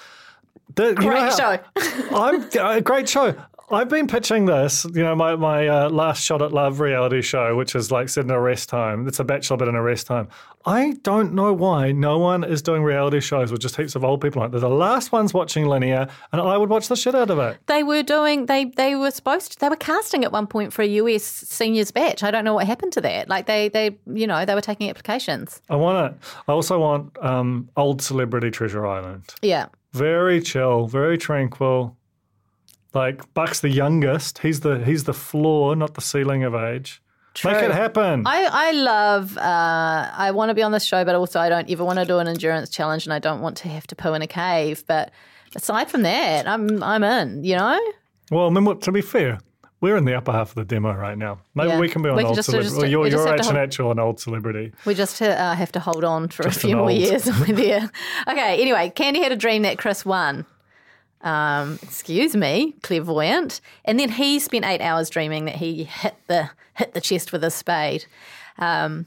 [0.75, 2.15] "That- you know Great how- show.
[2.15, 3.35] I'm a great show."
[3.71, 7.55] I've been pitching this, you know, my, my uh, last shot at love reality show,
[7.55, 9.07] which is like set in arrest time.
[9.07, 10.27] It's a bachelor, but in arrest time.
[10.65, 14.21] I don't know why no one is doing reality shows with just heaps of old
[14.21, 14.41] people.
[14.41, 17.39] Like they're the last ones watching linear, and I would watch the shit out of
[17.39, 17.57] it.
[17.67, 18.47] They were doing.
[18.47, 19.53] They they were supposed.
[19.53, 22.23] To, they were casting at one point for a US seniors batch.
[22.23, 23.29] I don't know what happened to that.
[23.29, 25.61] Like they they you know they were taking applications.
[25.69, 26.19] I want it.
[26.47, 29.23] I also want um, old celebrity Treasure Island.
[29.41, 29.67] Yeah.
[29.93, 31.95] Very chill, very tranquil.
[32.93, 34.39] Like Buck's the youngest.
[34.39, 37.01] He's the he's the floor, not the ceiling of age.
[37.45, 38.23] Make it happen.
[38.25, 41.69] I, I love, uh, I want to be on this show, but also I don't
[41.69, 44.13] ever want to do an endurance challenge and I don't want to have to poo
[44.13, 44.83] in a cave.
[44.87, 45.11] But
[45.55, 47.79] aside from that, I'm, I'm in, you know?
[48.31, 49.37] well, I mean, what, to be fair,
[49.79, 51.39] we're in the upper half of the demo right now.
[51.55, 51.79] Maybe Yeah.
[51.79, 52.69] we can be on We old just- celebrity.
[52.71, 54.73] just- well, you're you're actually hold- actual an old celebrity.
[54.85, 57.55] We just uh, have to hold on for Just a few more years and we're
[57.55, 57.89] there.
[58.27, 60.45] Okay, anyway, Candy had a dream that Chris won.
[61.21, 63.59] Um, excuse me, clairvoyant.
[63.83, 67.43] And then he spent eight hours dreaming that he hit the hit the chest with
[67.43, 68.05] a spade.
[68.57, 69.05] Um,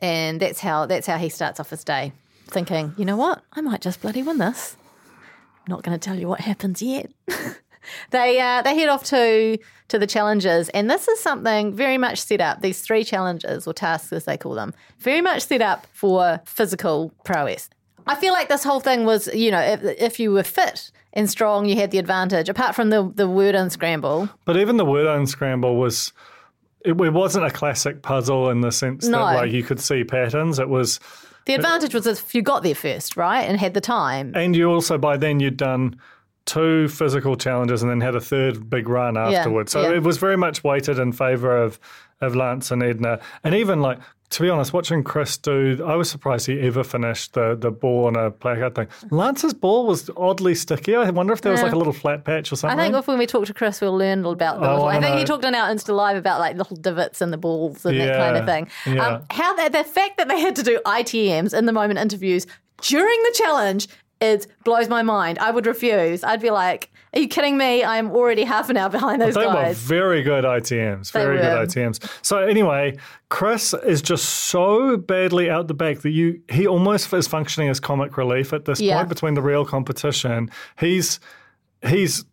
[0.00, 2.12] and that's how that's how he starts off his day,
[2.46, 4.76] thinking, you know what, I might just bloody win this.
[5.68, 7.10] not going to tell you what happens yet.
[8.10, 9.58] they uh, they head off to
[9.88, 12.62] to the challenges, and this is something very much set up.
[12.62, 17.12] These three challenges or tasks, as they call them, very much set up for physical
[17.24, 17.68] prowess.
[18.06, 21.28] I feel like this whole thing was, you know, if, if you were fit and
[21.28, 22.48] strong, you had the advantage.
[22.48, 26.12] Apart from the the word unscramble, But even the word unscramble was.
[26.82, 29.18] It, it wasn't a classic puzzle in the sense No.
[29.18, 30.58] that like you could see patterns.
[30.58, 30.98] It was,
[31.44, 34.32] the advantage was if you got there first, right, and had the time.
[34.34, 36.00] and you also by then you'd done
[36.46, 39.72] two physical challenges and then had a third big run afterwards.
[39.72, 39.92] so yeah.
[39.96, 41.78] it was very much weighted in favour of
[42.20, 43.20] of Lance and Edna.
[43.44, 43.98] And even like
[44.30, 48.06] to be honest, watching Chris do, I was surprised he ever finished the the ball
[48.06, 48.86] on a placard thing.
[49.10, 50.94] Lance's ball was oddly sticky.
[50.94, 51.64] I wonder if there was Yeah.
[51.64, 52.78] like a little flat patch or something.
[52.78, 54.84] I think if when we talk to Chris, we'll learn about the Oh.
[54.84, 57.38] I I, think he talked on our Insta Live about like little divots in the
[57.38, 58.68] balls and that kind of thing.
[58.86, 59.04] yeah.
[59.06, 62.46] Um, how that the fact that they had to do ITMs in the moment interviews
[62.82, 63.88] during the challenge
[64.20, 65.40] is blows my mind.
[65.40, 66.22] I would refuse.
[66.22, 67.82] I'd be like, "Are you kidding me?
[67.84, 71.12] I'm already half an hour behind those They were very good ITMs.
[71.12, 71.68] They Very good.
[71.68, 72.08] ITMs.
[72.22, 72.96] So anyway,
[73.28, 77.80] Chris is just so badly out the back that you he almost is functioning as
[77.80, 78.96] comic relief at this Yeah.
[78.98, 80.50] point between the real competition.
[80.78, 81.18] He's
[81.86, 82.24] he's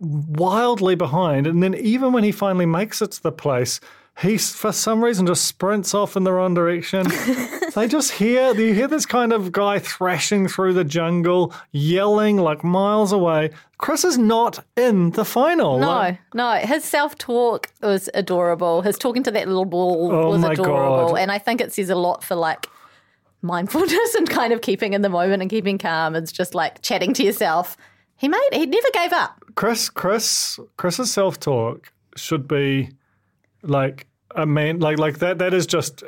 [0.00, 3.80] wildly behind, and then even when he finally makes it to the place.
[4.22, 7.06] He, for some reason, just sprints off in the wrong direction.
[7.74, 12.62] they just hear, you hear this kind of guy thrashing through the jungle, yelling like
[12.62, 13.50] miles away.
[13.78, 15.80] Chris is not in the final.
[15.80, 16.60] Like, No, no.
[16.60, 18.82] His self talk was adorable.
[18.82, 21.08] His talking to that little ball Oh was adorable.
[21.14, 21.18] God.
[21.18, 22.68] And I think it says a lot for like
[23.42, 26.14] mindfulness and kind of keeping in the moment and keeping calm.
[26.14, 27.76] It's just like chatting to yourself.
[28.16, 29.42] He made he never gave up.
[29.56, 32.90] Chris, Chris, Chris's self talk should be
[33.68, 35.38] like a man, like like that.
[35.38, 36.02] That is just.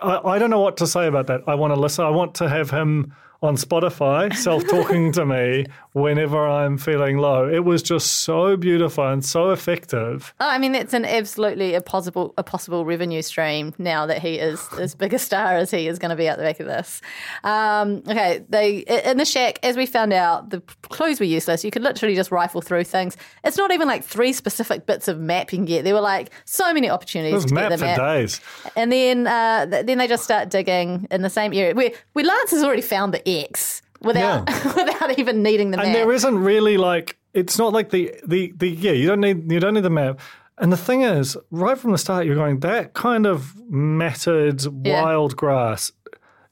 [0.00, 1.42] I, I don't know what to say about that.
[1.46, 2.04] I want to listen.
[2.04, 7.48] I want to have him on Spotify, self talking to me whenever I'm feeling low.
[7.48, 10.34] It was just so beautiful and so effective.
[10.40, 14.34] Oh, I mean, that's an absolutely a possible a possible revenue stream now that he
[14.34, 16.66] is as big a star as he is going to be at the back of
[16.66, 17.00] this.
[17.42, 21.64] Um, okay, they in the shack, as we found out, the clues were useless.
[21.64, 23.16] You could literally just rifle through things.
[23.42, 25.84] It's not even like three specific bits of map you can get.
[25.84, 27.98] There were like so many opportunities to map get for map.
[27.98, 28.40] days.
[28.76, 32.24] And then uh, th- then they just start digging in the same area where, where
[32.24, 35.86] Lance has already found the X without without even needing the map.
[35.86, 39.50] And there isn't really like it's not like the the the yeah you don't need
[39.50, 40.20] you don't need the map.
[40.58, 45.02] And the thing is, right from the start, you're going that kind of matted Yeah.
[45.02, 45.90] wild grass.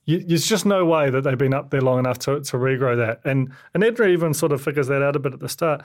[0.06, 2.96] You, there's just no way that they've been up there long enough to, to regrow
[2.96, 3.20] that.
[3.24, 5.82] And and Edna even sort of figures that out a bit at the start.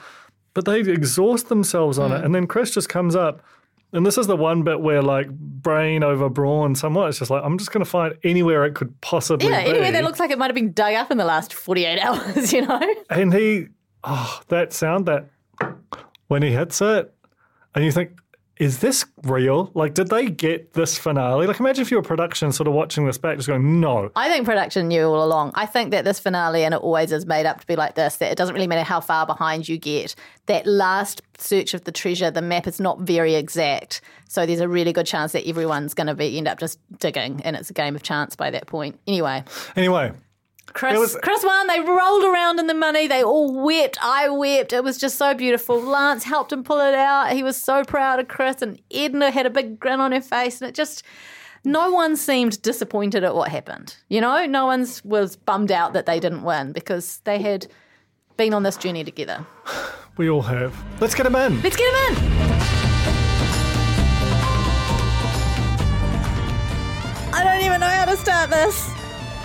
[0.53, 2.17] But they exhaust themselves on Hmm.
[2.17, 3.41] it, and then Chris just comes up.
[3.93, 7.09] And this is the one bit where, like, brain over brawn, somewhat.
[7.09, 9.69] It's just like I'm just going to find anywhere it could possibly yeah, be.
[9.69, 12.51] anyway, that looks like it might have been dug up in the last 48 hours,
[12.51, 12.81] you know?
[13.11, 13.67] And he,
[14.03, 15.29] oh, that sound that
[16.27, 17.13] when he hits it,
[17.75, 18.19] and you think,
[18.63, 19.71] is this real?
[19.73, 21.47] Like, did they get this finale?
[21.47, 24.09] Like, imagine if you were production sort of watching this back, just going, no.
[24.15, 25.51] I think production knew all along.
[25.53, 28.15] I think that this finale, and it always is made up to be like this,
[28.17, 30.15] that it doesn't really matter how far behind you get.
[30.45, 33.99] That last search of the treasure, the map is not very exact.
[34.29, 37.41] So there's a really good chance that everyone's going to be end up just digging,
[37.43, 38.97] and it's a game of chance by that point.
[39.07, 39.43] Anyway,
[39.75, 40.13] Anyway,
[40.73, 41.67] Chris, was- Chris won.
[41.67, 43.07] They rolled around in the money.
[43.07, 43.97] They all wept.
[44.01, 44.73] I wept.
[44.73, 45.79] It was just so beautiful.
[45.81, 47.31] Lance helped him pull it out.
[47.31, 50.61] He was so proud of Chris, and Edna had a big grin on her face,
[50.61, 51.03] and it just.
[51.65, 53.95] No one seemed disappointed at what happened.
[54.09, 57.67] You know, no one was bummed out that they didn't win because they had
[58.35, 59.45] been on this journey together.
[60.17, 60.75] we all have.
[60.99, 61.61] Let's get him in.
[61.61, 62.33] Let's get him in.
[67.33, 68.92] I don't even know how to start this.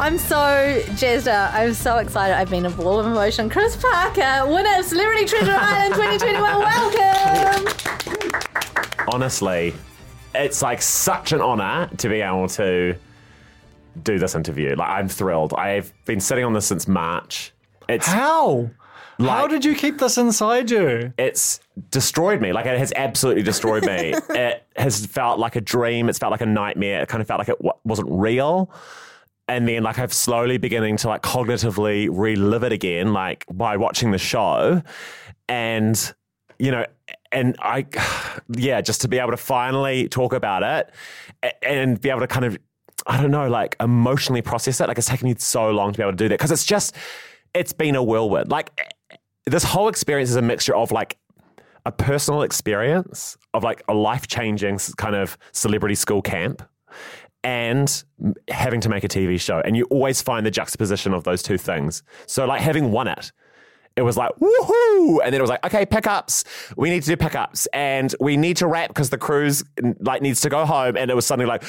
[0.00, 1.52] I'm so jazzed up.
[1.54, 2.36] I'm so excited.
[2.36, 3.50] I've been a ball of emotion.
[3.50, 6.58] Chris Parker, winner of Celebrity Treasure Island 2021.
[7.60, 9.08] Welcome.
[9.12, 9.74] honestly,
[10.36, 12.94] it's like such an honor to be able to
[14.04, 14.76] do this interview.
[14.76, 15.52] Like, I'm thrilled.
[15.54, 17.52] I've been sitting on this since March.
[17.88, 18.70] It's How?
[19.18, 21.12] How did you keep this inside you?
[21.18, 21.58] it's
[21.90, 22.52] destroyed me.
[22.52, 24.14] Like it has absolutely destroyed me.
[24.30, 26.08] it has felt like a dream.
[26.08, 27.02] It's felt like a nightmare.
[27.02, 28.70] It kind of felt like it w- wasn't real.
[29.48, 34.10] And then like I've slowly beginning to like cognitively relive it again, like by watching
[34.10, 34.82] the show.
[35.48, 36.14] And,
[36.58, 36.84] you know,
[37.32, 37.86] and I,
[38.48, 42.44] yeah, just to be able to finally talk about it and be able to kind
[42.44, 42.58] of,
[43.06, 44.88] I don't know, like emotionally process it.
[44.88, 46.94] Like it's taken me so long to be able to do that because it's just,
[47.54, 48.50] it's been a whirlwind.
[48.50, 48.70] Like
[49.10, 51.16] eh, this whole experience is a mixture of like
[51.86, 56.62] a personal experience of like a life changing kind of celebrity school camp
[57.44, 58.04] and
[58.48, 59.60] having to make a TV show.
[59.60, 62.02] And you always find the juxtaposition of those two things.
[62.26, 63.32] So, like having won it,
[63.96, 65.18] it was like, woohoo!
[65.24, 66.44] And then it was like, okay, pickups.
[66.76, 69.64] We need to do pickups and we need to wrap because the cruise
[69.98, 70.96] like needs to go home.
[70.96, 71.64] And it was suddenly like,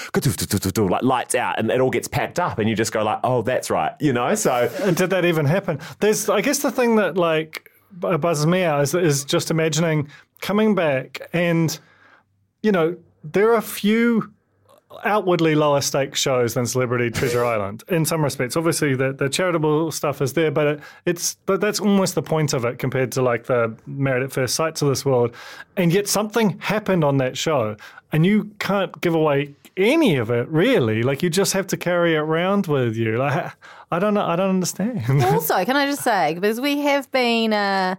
[0.89, 2.59] like lights out and it all gets packed up.
[2.59, 3.93] And you just go like, oh, that's right.
[3.99, 4.35] You know?
[4.35, 5.79] So, And did that even happen?
[6.01, 10.07] There's, I guess, the thing that like bu- buzzes me out is, is just imagining
[10.41, 11.77] coming back, and
[12.63, 14.33] you know, there are a few
[15.03, 18.57] outwardly lower stakes shows than Celebrity Treasure Island in some respects.
[18.57, 22.53] Obviously, the, the charitable stuff is there, but it, it's but that's almost the point
[22.53, 25.35] of it compared to like the Married at First Sights of this world.
[25.77, 27.75] And yet something happened on that show,
[28.11, 31.03] and you can't give away any of it really.
[31.03, 33.17] Like you just have to carry it around with you.
[33.17, 33.53] Like
[33.91, 34.25] I don't know.
[34.25, 35.03] I don't understand.
[35.23, 37.95] Also, can I just say, because we have been, uh,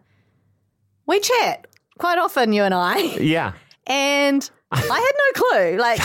[1.07, 1.67] we chat
[1.99, 3.53] quite often, you and I, Yeah.
[3.87, 5.77] and I had no clue.
[5.79, 5.99] Like,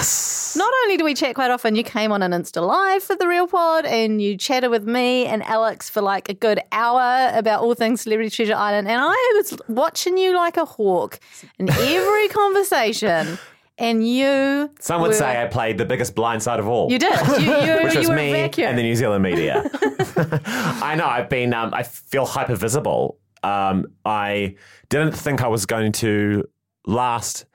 [0.55, 3.27] not only do we chat quite often, you came on an Insta Live for the
[3.27, 7.61] Real Pod and you chatted with me and Alex for like a good hour about
[7.61, 8.87] all things Celebrity Treasure Island.
[8.87, 11.19] And I was watching you like a hawk
[11.59, 13.37] in every conversation.
[13.77, 14.71] And you.
[14.79, 16.89] Some would were- say I played the biggest blind side of all.
[16.89, 17.11] You did.
[17.41, 18.69] You, you, Which you was were me vacuum.
[18.69, 19.69] and the New Zealand media.
[20.15, 21.05] I know.
[21.05, 21.53] I've been.
[21.53, 23.19] Um, I feel hyper visible.
[23.43, 24.55] Um, I
[24.87, 26.45] didn't think I was going to
[26.87, 27.45] last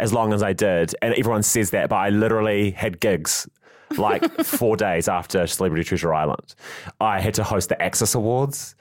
[0.00, 3.48] as long as I did, and everyone says that, but I literally had gigs
[3.96, 6.54] like four days after Celebrity Treasure Island.
[7.00, 8.74] I had to host the Axis Awards,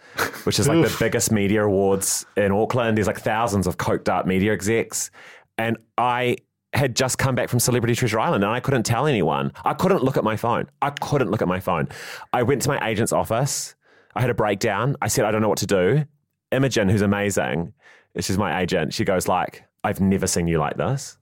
[0.43, 2.97] which is like the biggest media awards in Auckland.
[2.97, 5.11] There's like thousands of coked up media execs,
[5.57, 6.37] and I
[6.73, 9.51] had just come back from Celebrity Treasure Island and I couldn't tell anyone.
[9.65, 10.69] I couldn't look at my phone.
[10.83, 11.89] I couldn't look at my phone.
[12.31, 13.73] I went to my agent's office.
[14.15, 14.95] I had a breakdown.
[15.01, 16.05] I said, I don't know what to do.
[16.51, 17.73] Imogen, who's amazing,
[18.19, 18.93] she's my agent.
[18.93, 21.17] She goes like, I've never seen you like this.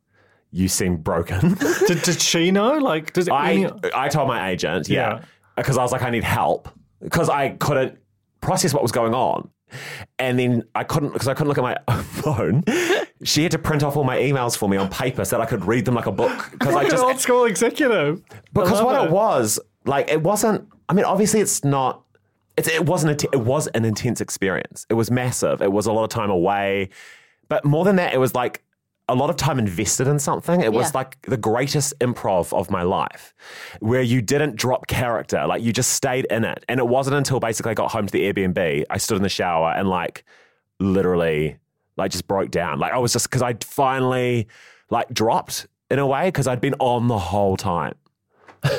[0.51, 1.53] You seem broken.
[1.88, 2.74] did, did she know?
[2.78, 5.22] Like, does I, any, I told my agent, yeah, Yeah.
[5.55, 6.70] because I was like, I need help
[7.01, 7.97] because I couldn't
[8.41, 9.49] process what was going on.
[10.18, 12.64] And then I couldn't, because I couldn't look at my phone.
[13.24, 15.45] She had to print off all my emails for me on paper so that I
[15.45, 16.49] could read them like a book.
[16.51, 18.24] Because I just, old school executive.
[18.53, 19.12] Because what it.
[19.12, 22.03] was, like, it wasn't, I mean, obviously it's not,
[22.55, 24.86] it's, it wasn't, a, it was an intense experience.
[24.89, 25.62] It was massive.
[25.62, 26.89] It was a lot of time away.
[27.50, 28.64] But more than that, it was like
[29.10, 30.60] a lot of time invested in something.
[30.62, 30.91] It was Yeah.
[31.00, 33.34] like the greatest improv of my life,
[33.80, 36.66] where you didn't drop character, like you just stayed in it.
[36.68, 39.30] And it wasn't until basically I got home to the Airbnb, I stood in the
[39.30, 40.26] shower and like
[40.80, 41.58] literally
[41.95, 42.80] like just broke down.
[42.80, 44.48] Like I was just because I'd finally
[44.89, 47.95] like dropped in a way because I'd been on the whole time.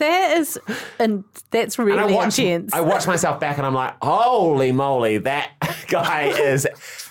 [0.00, 0.58] that is,
[0.98, 2.72] and that's And really I watch, intense.
[2.74, 5.52] I watched myself back and I'm like, holy moly, that
[5.88, 6.66] guy is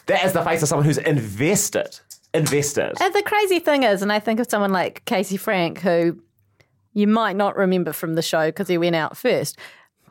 [0.07, 1.99] that is the face of someone who's invested.
[2.33, 2.93] Invested.
[3.01, 6.19] And the crazy thing is, and I think of someone like Casey Frank, who
[6.93, 9.57] you might not remember from the show because he went out first.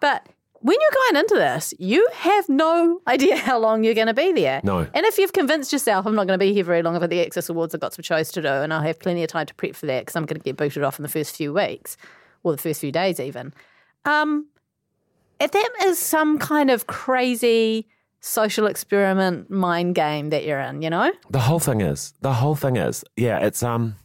[0.00, 0.26] But
[0.60, 4.32] when you're going into this, you have no idea how long you're going to be
[4.32, 4.60] there.
[4.64, 4.86] No.
[4.92, 7.24] And if you've convinced yourself, I'm not going to be here very long, got the
[7.24, 9.54] Axis Awards, I've got some shows to do, and I'll have plenty of time to
[9.54, 11.96] prep for that because I'm going to get booted off in the first few weeks
[12.42, 13.52] or the first few days, even.
[14.04, 14.46] Um,
[15.40, 17.88] if that is some kind of crazy
[18.20, 21.12] social experiment mind game that you're in, you know?
[21.30, 22.14] The whole thing is.
[22.20, 23.04] The whole thing is.
[23.16, 23.96] Yeah, it's um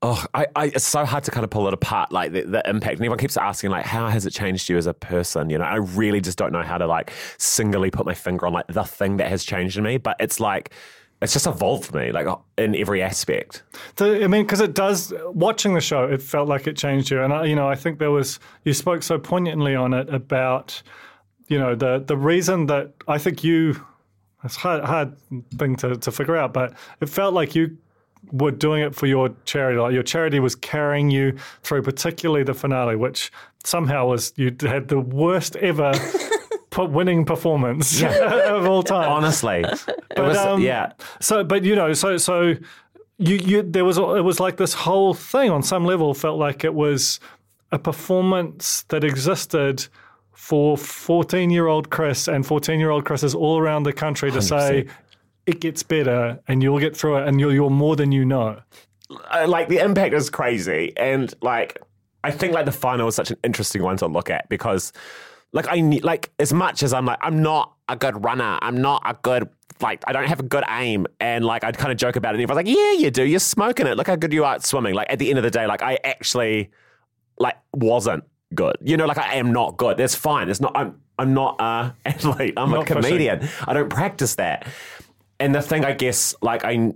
[0.00, 2.62] Oh, I, I, it's so hard to kind of pull it apart, like the, the
[2.70, 2.92] impact.
[2.92, 5.50] And everyone keeps asking, like, how has it changed you as a person?
[5.50, 8.52] You know, I really just don't know how to like singly put my finger on
[8.52, 9.96] like the thing that has changed in me.
[9.96, 10.72] But it's like,
[11.20, 13.62] it's just evolved for me, like uh, in every aspect.
[13.96, 15.12] So, I mean, because it does.
[15.26, 17.98] Watching the show, it felt like it changed you, and I, you know, I think
[17.98, 20.80] there was you spoke so poignantly on it about,
[21.48, 23.84] you know, the the reason that I think you.
[24.44, 25.16] It's a hard, hard
[25.58, 27.76] thing to, to figure out, but it felt like you
[28.30, 29.80] were doing it for your charity.
[29.80, 33.32] Like your charity was carrying you through, particularly the finale, which
[33.64, 35.92] somehow was you had the worst ever
[36.86, 39.08] winning performance of all time.
[39.08, 40.92] Honestly, it was, um, yeah.
[41.20, 42.54] So, but you know, so so
[43.18, 46.64] you you there was it was like this whole thing on some level felt like
[46.64, 47.20] it was
[47.72, 49.86] a performance that existed
[50.32, 54.40] for 14 year old Chris and 14 year old Chris's all around the country to
[54.40, 54.86] say
[55.46, 58.60] it gets better and you'll get through it and you're, you're more than you know.
[59.30, 61.78] uh, like the impact is crazy and like
[62.22, 64.92] i think like the final was such an interesting one to look at because
[65.52, 68.58] like i need like as much as i'm like i'm not a good runner.
[68.60, 69.48] I'm not a good
[69.80, 71.06] like i don't have a good aim.
[71.20, 72.40] And like i'd kind of joke about it.
[72.40, 73.24] And everyone's like yeah you do.
[73.24, 73.96] You're smoking it.
[73.96, 74.94] Look how good you are at swimming.
[74.94, 76.70] Like at the end of the day like i actually
[77.38, 78.24] like wasn't
[78.54, 78.76] good.
[78.82, 79.96] You know like i am not good.
[79.96, 80.50] That's fine.
[80.50, 82.54] It's not i'm i'm not a athlete.
[82.58, 83.02] I'm a Not fishing.
[83.02, 83.48] comedian.
[83.66, 84.66] I don't practice that.
[85.40, 86.92] And the thing i guess like i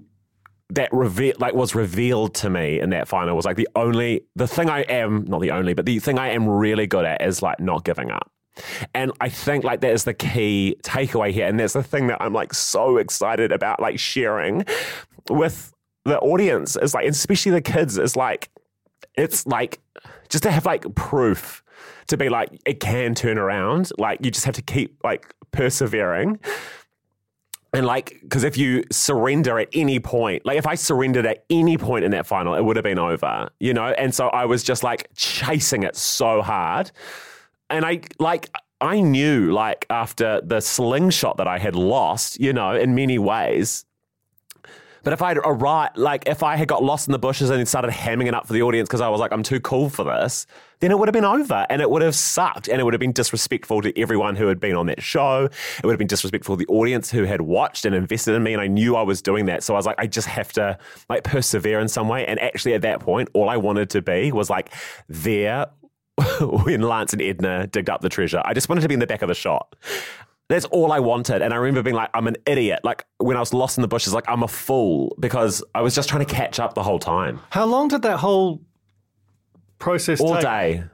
[0.70, 4.46] that reveal like was revealed to me in that final was like the only the
[4.46, 7.42] thing I am not the only but the thing I am really good at is
[7.42, 8.30] like not giving up.
[8.94, 12.20] And I think like that is the key takeaway here and that's the thing that
[12.20, 14.64] I'm like so excited about like sharing
[15.30, 15.72] with
[16.04, 18.50] the audience is like especially the kids is like
[19.14, 19.80] it's like
[20.28, 21.62] just to have like proof
[22.08, 26.38] to be like it can turn around like you just have to keep like persevering
[27.74, 31.78] And like, because if you surrender at any point, like if I surrendered at any
[31.78, 33.86] point in that final, it would have been over, you know?
[33.86, 36.90] And so I was just like chasing it so hard.
[37.72, 38.50] And I like,
[38.80, 43.84] I knew like after the slingshot that I had lost, you know, in many ways.
[45.04, 47.90] But if I'd arrived, like if I had got lost in the bushes and started
[47.90, 50.46] hamming it up for the audience because I was like, I'm too cool for this,
[50.78, 53.00] then it would have been over and it would have sucked and it would have
[53.00, 55.48] been disrespectful to everyone who had been on that show.
[55.78, 58.52] It would have been disrespectful to the audience who had watched and invested in me.
[58.52, 59.64] And I knew I was doing that.
[59.64, 62.24] So I was like, I just have to like persevere in some way.
[62.26, 64.72] And actually at that point, all I wanted to be was like
[65.08, 65.66] there
[66.64, 68.42] when Lance and Edna digged up the treasure.
[68.44, 69.74] I just wanted to be in the back of the shot.
[70.48, 71.40] That's all I wanted.
[71.40, 72.80] And I remember being like, I'm an idiot.
[72.84, 75.94] Like when I was lost in the bushes, like I'm a fool because I was
[75.94, 77.40] just trying to catch up the whole time.
[77.50, 78.60] How long did that whole
[79.78, 80.28] process take?
[80.28, 80.42] All take?
[80.42, 80.84] day.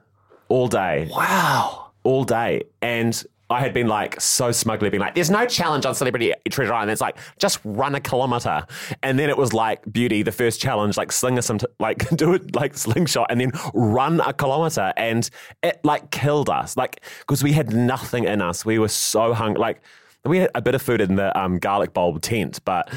[0.48, 1.08] All day.
[1.10, 1.90] Wow.
[2.04, 2.62] All day.
[2.82, 6.74] And I had been like so smugly being like, there's no challenge on Celebrity Treasure
[6.74, 6.90] Island.
[6.90, 8.66] It's like, just run a kilometer.
[9.02, 12.54] And then it was like, beauty, the first challenge, like sling some, like do it
[12.54, 14.92] like slingshot and then run a kilometer.
[14.96, 15.28] And
[15.62, 16.76] it like killed us.
[16.76, 18.64] Like, because we had nothing in us.
[18.66, 19.60] We were so hungry.
[19.60, 19.82] Like,
[20.24, 22.92] we had a bit of food in the um, garlic bulb tent, but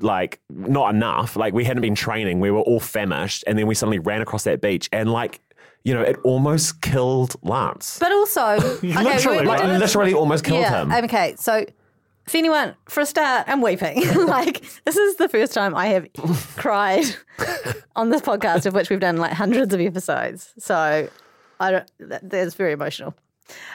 [0.00, 1.36] like not enough.
[1.36, 2.40] Like we hadn't been training.
[2.40, 5.40] We were all famished, and then we suddenly ran across that beach, and like
[5.88, 7.98] you know, it almost killed Lance.
[7.98, 10.92] But also, okay, Literally, we- we Like did- literally almost killed yeah, him.
[11.04, 11.64] Okay, so
[12.26, 13.96] if anyone, for a start, I'm weeping.
[14.26, 16.06] like this is the first time I have
[16.56, 17.04] cried
[17.96, 20.52] on this podcast, of which we've done like hundreds of episodes.
[20.58, 21.08] So
[21.58, 21.90] I don't.
[22.00, 23.14] That, that's very emotional.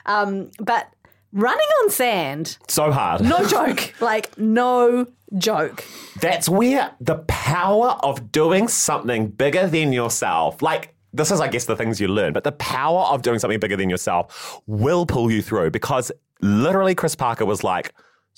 [0.05, 0.88] Um, but
[1.32, 3.22] running on sand, so hard.
[3.22, 3.95] no joke.
[3.99, 5.84] like no joke.
[6.22, 11.66] That's where the power of doing something bigger than yourself, like this is, I guess,
[11.66, 15.32] the things you learn, but the power of doing something bigger than yourself will pull
[15.32, 16.11] you through because
[16.41, 17.93] literally Chris Parker was like,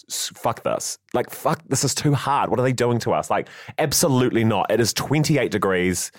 [0.09, 0.99] fuck this.
[1.13, 2.49] Like, fuck, this is too hard.
[2.49, 3.29] What are they doing to us?
[3.29, 3.47] Like,
[3.77, 4.69] absolutely not.
[4.69, 6.11] It is 28 degrees.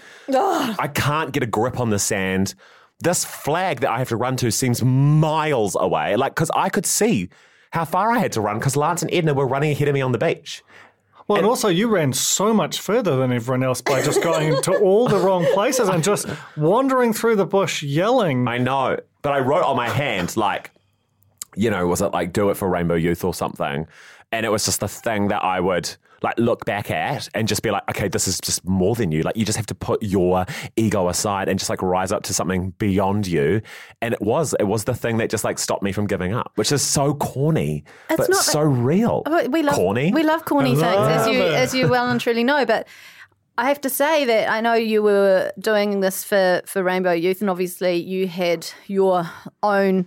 [0.79, 2.55] I can't get a grip on the sand.
[3.01, 6.17] This flag that I have to run to seems miles away.
[6.17, 7.29] Like, because I could see
[7.73, 10.01] how far I had to run because Lance and Edna were running ahead of me
[10.01, 10.63] on the beach.
[11.29, 14.79] Well, and also you ran so much further than everyone else by just going to
[14.79, 18.47] all the wrong places and just wandering through the bush yelling.
[18.47, 20.71] I know, but I wrote on my hand like,
[21.57, 23.89] you know, was it like do it for Rainbow Youth or something?
[24.33, 27.63] And it was just the thing that I would like look back at and just
[27.63, 29.23] be like, okay, this is just more than you.
[29.23, 30.47] Like you just have to put your
[30.77, 33.61] ego aside and just like rise up to something beyond you.
[34.01, 36.53] And it was, it was the thing that just like stopped me from giving up,
[36.57, 39.23] which is so corny, It's but not so real.
[39.51, 40.13] We love corny.
[40.13, 41.55] We love corny things, as you it.
[41.55, 42.65] as you well and truly know.
[42.67, 42.89] But
[43.59, 47.41] I have to say that I know you were doing this for for Rainbow Youth,
[47.41, 49.31] and obviously you had your
[49.63, 50.07] own,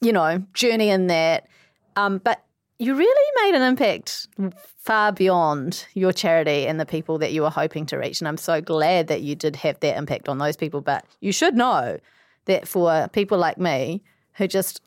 [0.00, 1.48] you know, journey in that.
[1.96, 2.44] Um, but
[2.78, 4.28] you really made an impact
[4.76, 8.20] far beyond your charity and the people that you were hoping to reach.
[8.20, 10.80] And I'm so glad that you did have that impact on those people.
[10.80, 11.98] But you should know
[12.44, 14.02] that for people like me
[14.34, 14.80] who just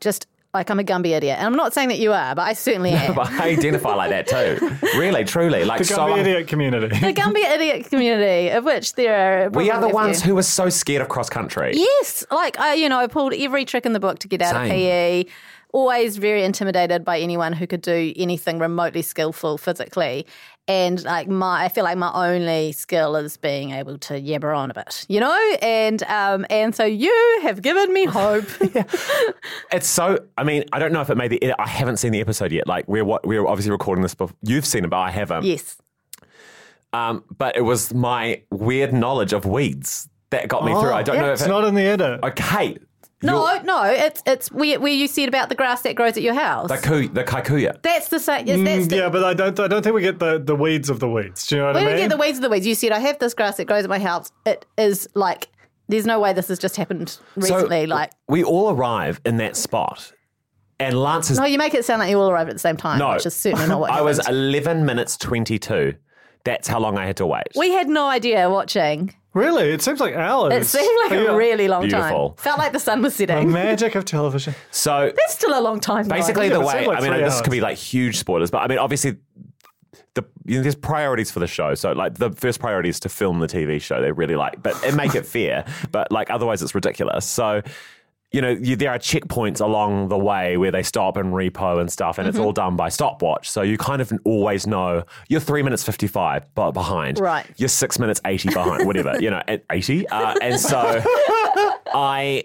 [0.00, 1.38] just like I'm a Gumby idiot.
[1.38, 3.14] And I'm not saying that you are, but I certainly am.
[3.14, 4.76] but I identify like that too.
[4.98, 5.64] Really, truly.
[5.64, 6.88] Like The so Gumby I'm- idiot community.
[6.88, 9.48] the Gumby idiot community, of which there are.
[9.50, 10.28] we are the ones few.
[10.28, 11.72] who were so scared of cross country.
[11.74, 14.54] Yes, like I, you know, I pulled every trick in the book to get out
[14.54, 14.70] of Same.
[14.70, 15.24] PE.
[15.72, 20.26] Always very intimidated by anyone who could do anything remotely skillful physically,
[20.68, 24.70] and like my, I feel like my only skill is being able to yabber on
[24.70, 25.56] a bit, you know.
[25.62, 28.44] And um, and so you have given me hope.
[29.72, 30.18] It's so.
[30.36, 31.42] I mean, I don't know if it made the.
[31.42, 31.56] edit.
[31.58, 32.66] I haven't seen the episode yet.
[32.66, 34.14] Like we're what we're obviously recording this.
[34.14, 34.36] Before.
[34.42, 35.44] You've seen it, but I haven't.
[35.44, 35.78] yes,
[36.92, 40.92] Um, but it was my weird knowledge of weeds that got me through.
[40.92, 42.20] I don't know if It's not in the edit.
[42.22, 42.76] okay.
[43.22, 46.22] No, You're- no, it's it's where, where you said about the grass that grows at
[46.22, 46.68] your house.
[46.68, 47.80] the ku, the kikuyu.
[47.82, 48.46] that's the same.
[48.46, 49.58] That's Mm, the, yeah, but I don't.
[49.60, 51.46] I don't think we get the, the weeds of the weeds.
[51.46, 52.66] Do you know what We I don't get the weeds of the weeds.
[52.66, 54.32] You said I have this grass that grows at my house.
[54.44, 55.48] It is like
[55.88, 57.86] there's no way this has just happened recently.
[57.86, 60.12] like we all arrive in that spot,
[60.80, 62.76] and Lance is no, you make it sound like you all arrived at the same
[62.76, 63.12] time, no.
[63.12, 65.94] which is certainly not what I was eleven minutes twenty two.
[66.44, 67.44] That's how long I had to wait.
[67.56, 69.14] we had no idea watching.
[69.34, 70.52] Really, it seems like hours.
[70.54, 72.30] It seemed like a really long Beautiful.
[72.30, 72.36] time.
[72.42, 73.34] Felt like the sun was setting.
[73.36, 73.52] The setting.
[73.52, 74.54] magic of television.
[74.70, 76.04] So It's still a long time.
[76.08, 76.14] though.
[76.14, 77.42] basically Yeah, the it way seemed like I mean three this hours.
[77.42, 79.16] could be like huge spoilers, but I mean obviously
[80.14, 81.74] the you know, there's priorities for the show.
[81.74, 84.82] So like the first priority is to film the TV show they really like, but
[84.84, 85.64] and make it fair.
[85.90, 87.24] But like otherwise it's ridiculous.
[87.26, 87.62] So
[88.32, 91.90] you know, you, there are checkpoints along the way where they stop and repo and
[91.92, 92.46] stuff, and it's Mm-hmm.
[92.46, 93.50] all done by stopwatch.
[93.50, 97.18] So you kind of always know you're three minutes fifty-five but behind.
[97.20, 97.46] Right.
[97.56, 99.20] You're six minutes eighty behind, whatever.
[99.20, 100.08] You know, at eighty.
[100.08, 101.02] Uh, and so
[101.94, 102.44] I,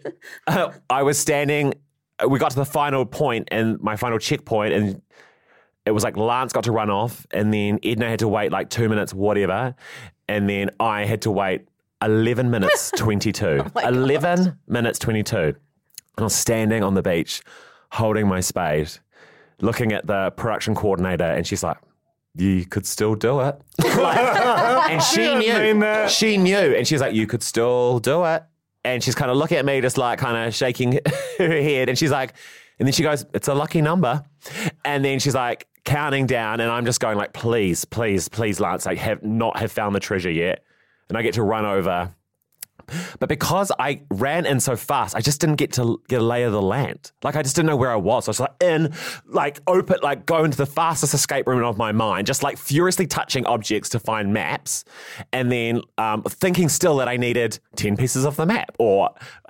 [0.90, 1.74] I was standing.
[2.28, 5.02] We got to the final point and my final checkpoint, and
[5.86, 8.70] it was like Lance got to run off, and then Edna had to wait like
[8.70, 9.76] two minutes, whatever,
[10.28, 11.68] and then I had to wait
[12.04, 13.64] eleven minutes twenty two.
[13.84, 15.38] eleven minutes twenty two.
[15.38, 15.56] And
[16.18, 17.42] I was standing on the beach,
[17.92, 18.90] holding my spade,
[19.62, 21.78] looking at the production coordinator, and she's like,
[22.36, 23.60] "You could still do it."
[23.98, 26.08] Like- and she knew.
[26.10, 28.44] She knew, and she's like, "You could still do it."
[28.84, 30.94] And she's kind of looking at me, just like kind of shaking
[31.38, 32.34] her head, and she's like,
[32.80, 34.24] and then she goes, "It's a lucky number,"
[34.86, 38.88] and then she's like counting down, and I'm just going like, "Please, please, please, Lance,
[38.88, 40.64] I have not have found the treasure yet,"
[41.10, 42.14] and I get to run over.
[43.20, 46.44] But because I ran in so fast, I just didn't get to get a lay
[46.44, 47.12] of the land.
[47.24, 48.26] Like I just didn't know where I was.
[48.26, 48.94] So I was like in,
[49.26, 53.08] like open, like go into the fastest escape room of my mind, just like furiously
[53.08, 54.86] touching objects to find maps,
[55.34, 59.10] and then um, thinking still that I needed ten pieces of the map, or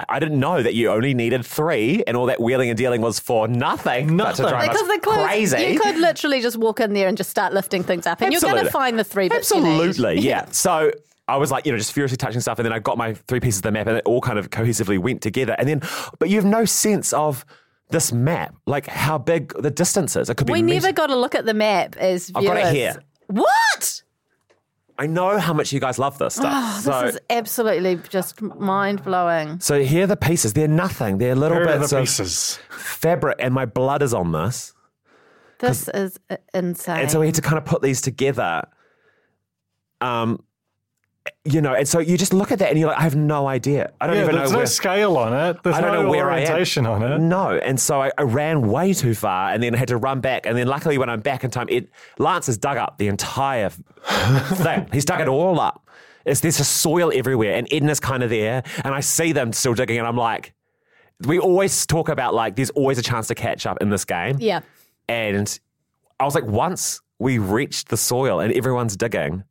[0.09, 3.19] I didn't know that you only needed three, and all that wheeling and dealing was
[3.19, 4.17] for nothing.
[4.17, 4.69] but to Nothing.
[4.69, 5.73] Because the clues, crazy.
[5.73, 8.41] you could literally just walk in there and just start lifting things up, and you're
[8.41, 9.51] going to find the three bits.
[9.51, 9.81] you need.
[9.81, 10.45] Absolutely, yeah.
[10.51, 10.91] So
[11.27, 13.39] I was like, you know, just furiously touching stuff, and then I got my three
[13.39, 15.55] pieces of the map, and it all kind of cohesively went together.
[15.59, 15.81] And then,
[16.19, 17.45] but you have no sense of
[17.89, 20.29] this map, like how big the distance is.
[20.29, 20.53] It could be.
[20.53, 22.47] We met- never got to look at the map as viewers.
[22.49, 22.95] I've got it here.
[23.27, 24.03] What?
[24.99, 26.81] I know how much you guys love this stuff.
[26.81, 29.59] so, Oh, This is absolutely just mind blowing.
[29.59, 30.53] so here are the pieces.
[30.53, 31.19] They're nothing.
[31.19, 32.57] They're little Here bits the of pieces.
[32.69, 34.73] fabric, and my blood is on this.
[35.59, 36.17] This is
[36.53, 37.01] insane.
[37.01, 38.63] And so we had to kind of put these together.
[40.01, 40.43] Um,
[41.45, 43.47] you know, and so you just look at that and you're like, I have no
[43.47, 43.91] idea.
[44.01, 44.59] I don't Yeah, even know there's where.
[44.59, 45.61] no scale on it.
[45.63, 47.03] There's I don't no know where orientation I am.
[47.03, 47.19] on it.
[47.19, 50.19] No, and so I, I ran way too far, and then I had to run
[50.21, 50.45] back.
[50.45, 53.69] And then luckily, when I'm back in time, it Lance has dug up the entire
[54.03, 54.87] thing.
[54.91, 55.87] He's dug it all up.
[56.25, 59.73] It's, there's just soil everywhere, and Edna's kind of there, and I see them still
[59.73, 60.53] digging, and I'm like,
[61.25, 64.37] we always talk about like there's always a chance to catch up in this game.
[64.39, 64.59] yeah.
[65.09, 65.57] And
[66.19, 69.43] I was like, once we reached the soil and everyone's digging,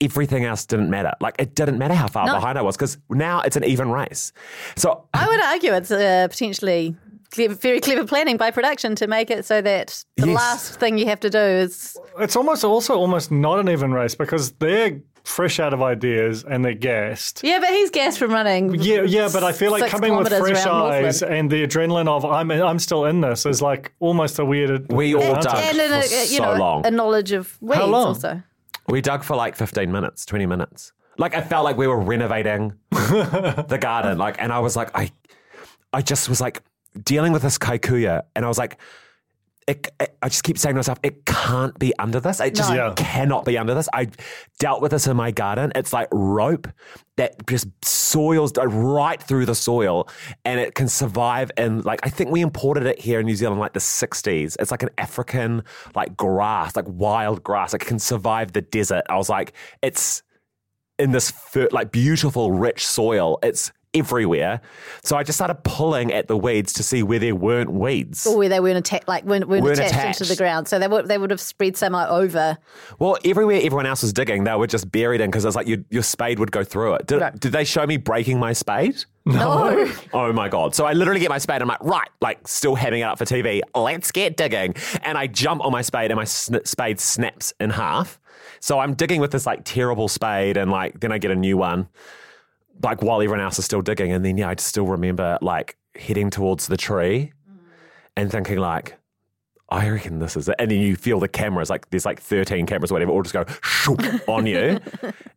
[0.00, 1.12] everything else didn't matter.
[1.20, 2.34] Like it didn't matter how far No.
[2.34, 4.32] behind I was because now it's an even race.
[4.76, 6.94] So I would argue it's uh, potentially
[7.32, 10.36] clever, very clever planning by production to make it so that the Yes.
[10.36, 14.14] last thing you have to do is It's almost also almost not an even race
[14.14, 17.42] because they're fresh out of ideas and they're gassed.
[17.44, 18.74] yeah, but he's gassed from running.
[18.76, 21.22] Yeah, yeah, but I feel like coming with fresh eyes Northland.
[21.38, 24.90] and the adrenaline of I'm I'm still in this is like almost a weird.
[24.90, 25.44] We all advantage.
[25.44, 25.64] dug.
[25.64, 26.86] and in a, for you so know long.
[26.86, 28.06] a knowledge of weeds long?
[28.06, 28.42] also.
[28.88, 30.92] We dug for like 15 minutes, 20 minutes.
[31.18, 34.18] Like I felt like we were renovating the garden.
[34.18, 35.10] Like, and I was like, I,
[35.92, 36.62] I just was like
[37.02, 38.78] dealing with this kikuyu, and I was like,
[39.68, 42.40] it, it- I just keep saying to myself, it can't be under this.
[42.40, 42.92] It just No.
[42.96, 43.88] Cannot be under this.
[43.92, 44.08] I
[44.58, 45.70] dealt with this in my garden.
[45.76, 46.66] It's like rope
[47.16, 50.08] that just soils right through the soil
[50.44, 51.52] and it can survive.
[51.56, 54.56] And like, I think we imported it here in New Zealand like the 60s.
[54.58, 55.62] It's like an African
[55.94, 57.74] like grass, like wild grass.
[57.74, 59.04] It can survive the desert.
[59.08, 59.52] I was like,
[59.82, 60.22] it's
[60.98, 61.32] in this
[61.70, 63.38] like beautiful, rich soil.
[63.42, 64.60] It's everywhere.
[65.02, 68.26] So I just started pulling at the weeds to see where there weren't weeds.
[68.26, 70.88] Or where they weren't attacked, like weren't, weren't, Weren't attached, into the ground, so they
[70.88, 72.58] would they would have spread some over.
[72.98, 75.78] Well, everywhere everyone else was digging, they were just buried in because it's like your,
[75.90, 77.06] your spade would go through it.
[77.06, 79.04] Did, did they show me breaking my spade?
[79.24, 80.74] No, Oh my God.
[80.74, 81.60] So I literally get my spade.
[81.60, 83.60] And I'm like, right, like still having it up for TV.
[83.74, 84.74] Let's get digging.
[85.02, 88.18] And I jump on my spade and my sn- spade snaps in half.
[88.60, 91.58] So I'm digging with this like terrible spade and like then I get a new
[91.58, 91.88] one,
[92.82, 94.12] like while everyone else is still digging.
[94.12, 97.58] And then, yeah, I still remember like heading towards the tree mm.
[98.16, 98.97] and thinking like,
[99.70, 100.56] I reckon this is it.
[100.58, 103.34] And then you feel the cameras, like there's like 13 cameras or whatever, all just
[103.34, 104.78] go shoop on you.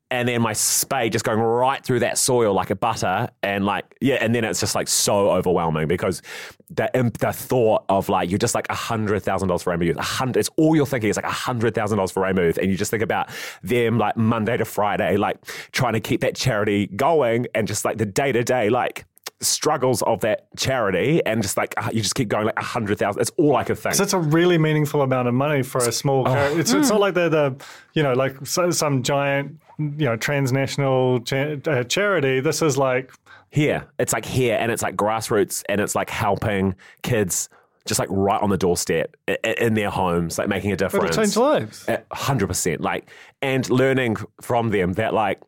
[0.09, 3.27] and then my spade just going right through that soil like a butter.
[3.43, 6.21] And like, yeah, and then it's just like so overwhelming because
[6.69, 9.97] the, imp- the thought of like, you're just like $100,000 for Rainbow Youth.
[9.97, 12.57] A hundred, it's all you're thinking is like $100,000 for Rainbow Youth.
[12.57, 13.29] And you just think about
[13.63, 17.97] them like Monday to Friday, like trying to keep that charity going and just like
[17.97, 19.05] the day to day, like,
[19.41, 22.99] struggles of that charity and just like uh, you just keep going like a hundred
[22.99, 25.79] thousand it's all i could think So it's a really meaningful amount of money for
[25.79, 26.27] a small.
[26.27, 26.33] Oh.
[26.33, 26.59] charity.
[26.59, 27.55] It's, it's not like they're the,
[27.93, 32.39] you know, like so, some giant, you know, transnational cha- uh, charity.
[32.39, 33.11] This is like
[33.49, 36.73] here it's like here and it's like grassroots and it's like helping
[37.03, 37.49] kids
[37.85, 41.35] just like right on the doorstep in their homes like making a it'll difference change
[41.35, 41.89] lives.
[42.11, 43.09] Hundred percent like
[43.41, 45.41] and learning from them that like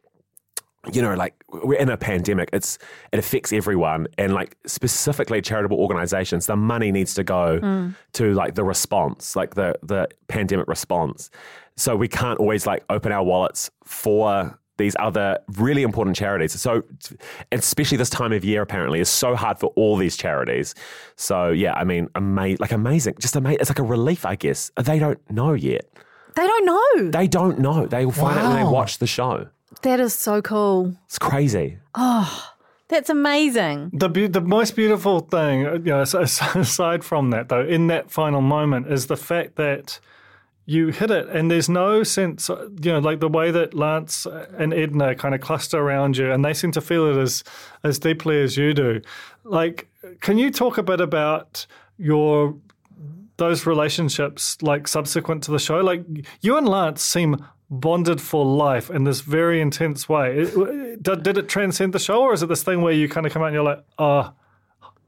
[0.91, 2.77] you know like we're in a pandemic it's
[3.13, 7.89] it affects everyone and like specifically charitable organizations the money needs to go hmm.
[8.11, 11.29] to like the response like the the pandemic response
[11.77, 16.59] so we can't always like open our wallets for these other really important charities.
[16.59, 16.84] So,
[17.51, 20.73] especially this time of year, apparently, is so hard for all these charities.
[21.15, 23.59] So, yeah, I mean, ama- like amazing, just amazing.
[23.61, 24.71] It's like a relief, I guess.
[24.77, 25.86] They don't know yet.
[26.36, 27.11] They don't know.
[27.11, 27.86] They don't know.
[27.86, 29.47] They will find out when they watch the show.
[29.82, 30.95] That is so cool.
[31.05, 31.78] It's crazy.
[31.95, 32.49] Oh,
[32.88, 33.89] that's amazing.
[33.93, 37.65] The be- the most beautiful thing, uh, you know, as- as- aside from that though,
[37.65, 39.99] in that final moment, is the fact that
[40.65, 44.26] you hit it, and there's no sense, uh, you know, like the way that Lance
[44.57, 47.43] and Edna kind of cluster around you, and they seem to feel it as
[47.84, 49.01] as deeply as you do.
[49.43, 49.89] Like,
[50.21, 51.65] can you talk a bit about
[51.97, 52.55] your
[53.38, 55.78] those relationships, like subsequent to the show?
[55.82, 56.05] Like,
[56.41, 57.43] you and Lance seem
[57.80, 60.38] bonded for life in this very intense way.
[60.39, 63.26] It- Did, did it transcend the show, or is it this thing where you kind
[63.26, 64.32] of come out and you're like, oh,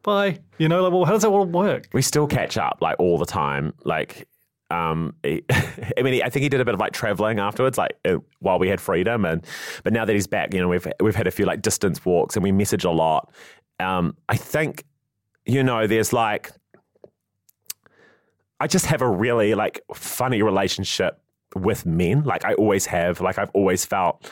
[0.04, 0.40] bye?
[0.58, 1.88] You know, like, well, how does that all work?
[1.94, 3.74] We still catch up like all the time.
[3.84, 4.28] Like,
[4.72, 7.78] um, he, I mean, he, I think he did a bit of like traveling afterwards,
[7.78, 9.46] like uh, while we had freedom, and
[9.84, 12.36] but now that he's back, you know, we've we've had a few like distance walks
[12.36, 13.32] and we message a lot.
[13.80, 14.84] Um, I think,
[15.46, 16.52] you know, there's like,
[18.60, 21.20] I just have a really like funny relationship
[21.56, 22.24] with men.
[22.24, 23.22] Like I always have.
[23.22, 24.30] Like I've always felt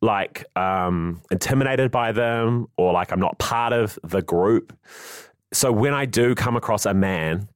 [0.00, 4.76] like um, intimidated by them, or like I'm not part of the group.
[5.52, 7.48] So when I do come across a man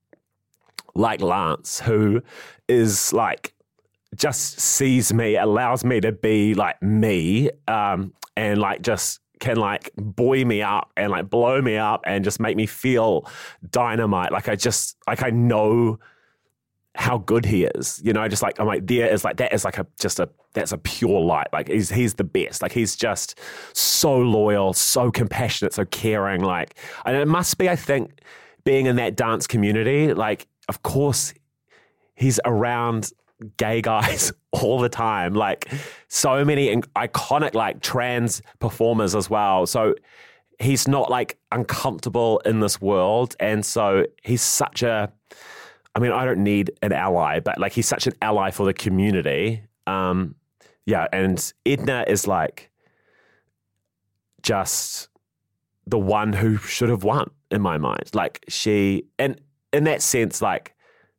[0.95, 2.23] like Lance, who
[2.69, 3.55] is like
[4.17, 9.91] just sees me, allows me to be like me, um, and like just can like
[9.97, 13.27] buoy me up and like blow me up and just make me feel
[13.71, 14.33] dynamite.
[14.33, 15.99] Like I just like I know
[16.95, 18.01] how good he is.
[18.05, 20.29] You know, just like I'm like there is like that is like a just a
[20.53, 21.49] that's a pure light.
[21.53, 22.63] Like he's he's the best.
[22.63, 23.39] Like he's just
[23.73, 26.43] so loyal, so compassionate, so caring.
[26.43, 28.21] Like and it must be, I think,
[28.65, 30.13] being in that dance community.
[30.15, 31.35] Like of course
[32.15, 33.11] he's around
[33.57, 35.35] gay guys all the time.
[35.35, 35.73] Like
[36.09, 39.67] so many iconic like trans performers as well.
[39.67, 39.95] So
[40.59, 45.13] he's not like uncomfortable in this world, and so he's such a.
[46.01, 48.73] I mean, I don't need an ally, but like he's such an ally for the
[48.73, 49.65] community.
[49.87, 50.35] Um,
[50.87, 52.71] yeah, and Edna is like
[54.43, 55.11] just
[55.87, 58.11] the one who should have won in my mind.
[58.15, 59.39] Like she, and
[59.75, 60.75] in that sense, like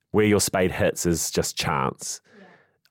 [0.10, 2.20] where your spade hits is just chance.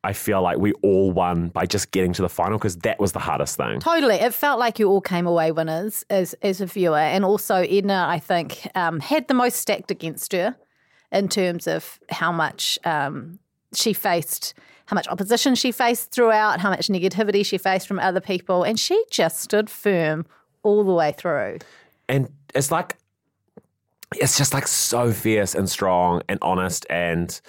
[0.05, 3.11] I feel like we all won by just getting to the final because that was
[3.11, 3.81] the hardest thing.
[3.81, 4.15] Totally.
[4.15, 6.99] It felt like you all came away winners as, as a viewer.
[6.99, 10.57] And also, Edna, I think, um, had the most stacked against her
[11.13, 13.39] in terms of how much um,
[13.75, 14.55] she faced,
[14.87, 18.63] how much opposition she faced throughout, how much negativity she faced from other people.
[18.65, 20.27] And she just stood firm
[20.63, 21.59] all the way through.
[22.09, 22.97] and it's like
[24.17, 27.41] it's just like so fierce and strong and honest and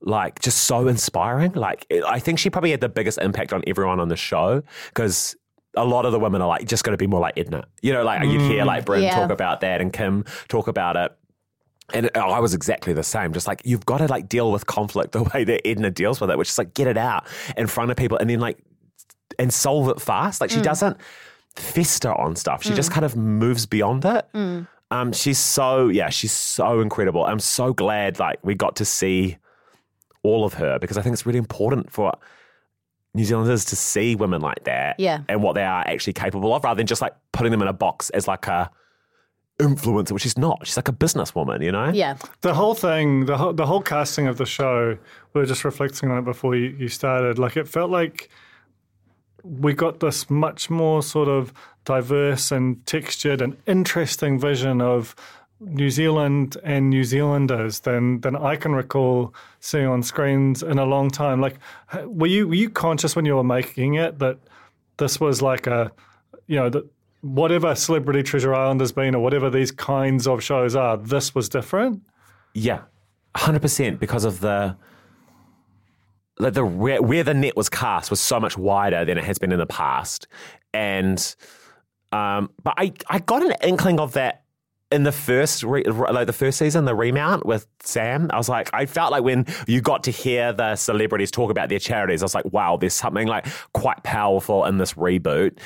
[0.00, 3.62] like just so inspiring like it, i think she probably had the biggest impact on
[3.66, 5.36] everyone on the show because
[5.76, 7.92] a lot of the women are like just going to be more like edna you
[7.92, 9.14] know like you'd hear like bryn Yeah.
[9.14, 11.12] talk about that and kim talk about it
[11.94, 13.32] and I was exactly the same.
[13.32, 16.30] Just like you've got to like deal with conflict the way that Edna deals with
[16.30, 17.26] it, which is like get it out
[17.56, 18.58] in front of people and then like
[19.38, 20.40] and solve it fast.
[20.40, 20.64] Like she mm.
[20.64, 20.96] doesn't
[21.56, 22.62] fester on stuff.
[22.62, 22.94] She just mm.
[22.94, 24.26] kind of moves beyond it.
[24.34, 24.68] Mm.
[24.90, 27.24] Um, she's so yeah, she's so incredible.
[27.24, 29.36] I'm so glad like we got to see
[30.22, 32.12] all of her because I think it's really important for
[33.14, 35.22] New Zealanders to see women like that, Yeah.
[35.28, 37.72] and what they are actually capable of, rather than just like putting them in a
[37.72, 38.70] box as like a
[39.58, 40.66] influencer, which she's not.
[40.66, 41.90] She's like a businesswoman, you know?
[41.90, 42.16] Yeah.
[42.42, 44.96] The whole thing, the whole, the whole casting of the show,
[45.32, 47.38] we were just reflecting on it before you, you started.
[47.38, 48.28] Like, it felt like
[49.42, 51.52] we got this much more sort of
[51.84, 55.14] diverse and textured and interesting vision of
[55.60, 60.84] New Zealand and New Zealanders than than I can recall seeing on screens in a
[60.84, 61.40] long time.
[61.40, 61.56] Like,
[62.04, 64.38] were you were you conscious when you were making it that
[64.98, 65.90] this was like a,
[66.46, 66.84] you know, that
[67.20, 71.48] whatever Celebrity Treasure Island has been or whatever these kinds of shows are, this was
[71.48, 72.02] different?
[72.54, 72.82] Yeah,
[73.36, 74.76] hundred percent because of the
[76.38, 79.38] like the where, where the net was cast was so much wider than it has
[79.38, 80.26] been in the past,
[80.72, 81.34] and
[82.12, 84.44] um, but I I got an inkling of that
[84.90, 88.30] in the first re, like the first season, the remount with Sam.
[88.32, 91.68] I was like, I felt like when you got to hear the celebrities talk about
[91.68, 95.58] their charities, I was like, wow, there's something like quite powerful in this reboot.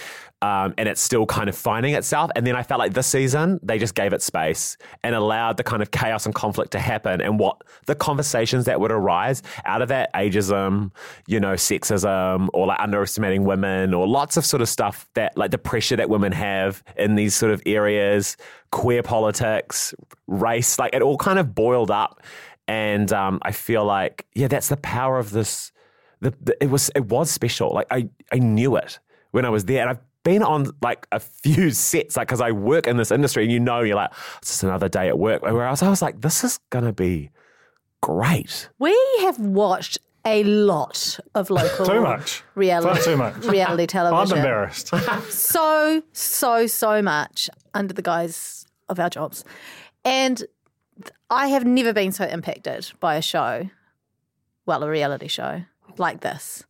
[0.43, 2.33] Um, and it's still kind of finding itself.
[2.35, 5.63] And then I felt like this season, they just gave it space and allowed the
[5.63, 9.83] kind of chaos and conflict to happen and what the conversations that would arise out
[9.83, 10.91] of that ageism,
[11.29, 15.53] you know, sexism or like underestimating women or lots of sort of stuff that like
[15.53, 18.37] the pressure that women have in these sort of areas,
[18.73, 19.95] queer politics,
[20.27, 22.21] race, like it all kind of boiled up.
[22.67, 25.71] And um, I feel like, yeah, that's the power of this.
[26.21, 27.71] The, the, it was it was special.
[27.71, 28.99] Like I, I knew it
[29.31, 29.83] when I was there.
[29.83, 33.45] And I've been on like a few sets, like because I work in this industry,
[33.45, 35.43] and you know, you're like, it's just another day at work.
[35.43, 37.31] Whereas I was like, this is gonna be
[38.01, 38.69] great.
[38.79, 42.45] We have watched a lot of local Too much.
[42.55, 43.45] reality Far too much.
[43.45, 44.39] reality television.
[44.39, 44.89] I'm embarrassed.
[45.31, 49.45] so, so, so much under the guise of our jobs.
[50.05, 50.43] And
[51.31, 53.69] I have never been so impacted by a show,
[54.67, 55.63] well, a reality show
[55.99, 56.65] like this.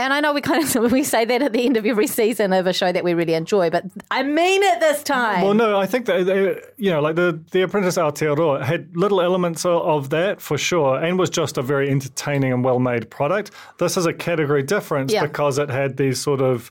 [0.00, 2.52] And I know we kind of we say that at the end of every season
[2.52, 5.42] of a show that we really enjoy, but I mean it this time.
[5.42, 9.20] Well, no, I think that uh, you know, like the the Apprentice Aotearoa had little
[9.20, 13.10] elements of, of that for sure, and was just a very entertaining and well made
[13.10, 13.50] product.
[13.80, 15.26] This is a category difference Yeah.
[15.26, 16.70] because it had these sort of,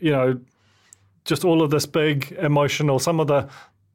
[0.00, 0.40] you know,
[1.24, 3.48] just all of this big emotional, some of the.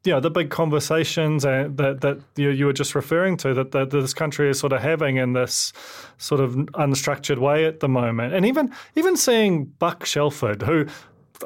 [0.06, 3.90] You know the big conversations that that you, you were just referring to that, that
[3.90, 5.74] this country is sort of having in this
[6.18, 10.86] sort of unstructured way at the moment, and even even seeing Buck Shelford, who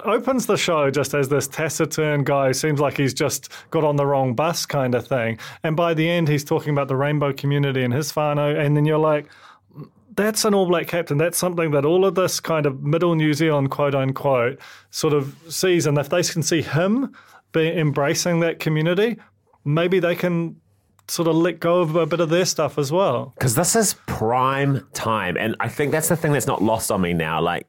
[0.04, 3.96] opens the show just as this taciturn guy who seems like he's just got on
[3.96, 5.38] the wrong bus kind of thing.
[5.64, 8.58] And by the end, he's talking about the rainbow community and his whānau.
[8.58, 9.26] And then you're like,
[10.16, 11.18] that's an all black captain.
[11.18, 14.60] That's something that all of this kind of middle New Zealand, quote unquote,
[14.90, 15.86] sort of sees.
[15.86, 17.14] And if they can see him
[17.52, 19.18] be embracing that community,
[19.66, 20.56] maybe they can
[21.08, 23.34] sort of let go of a bit of their stuff as well.
[23.38, 27.02] because this is prime time and i think that's the thing that's not lost on
[27.02, 27.68] me now like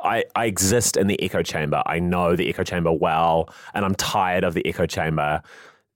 [0.00, 3.94] I, I exist in the echo chamber i know the echo chamber well and i'm
[3.94, 5.40] tired of the echo chamber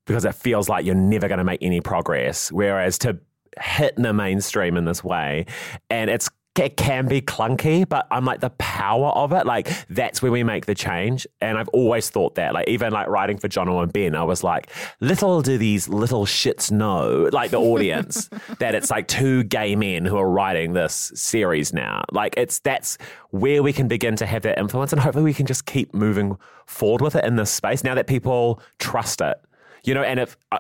[0.07, 3.19] because it feels like you're never going to make any progress whereas to
[3.61, 5.47] hit the mainstream in this way
[5.91, 6.29] and it's
[6.59, 9.47] it can be clunky, but I'm like the power of it.
[9.47, 11.27] Like that's where we make the change.
[11.41, 12.53] And I've always thought that.
[12.53, 14.69] Like even like writing for Jono and Ben, I was like,
[15.01, 18.29] little do these little shits know, like the audience,
[18.59, 22.05] that it's like two gay men who are writing this series now.
[22.13, 22.99] Like it's that's
[23.31, 26.37] where we can begin to have that influence, and hopefully we can just keep moving
[26.67, 29.39] forward with it in this space now that people trust it.
[29.85, 30.59] You know, and if uh,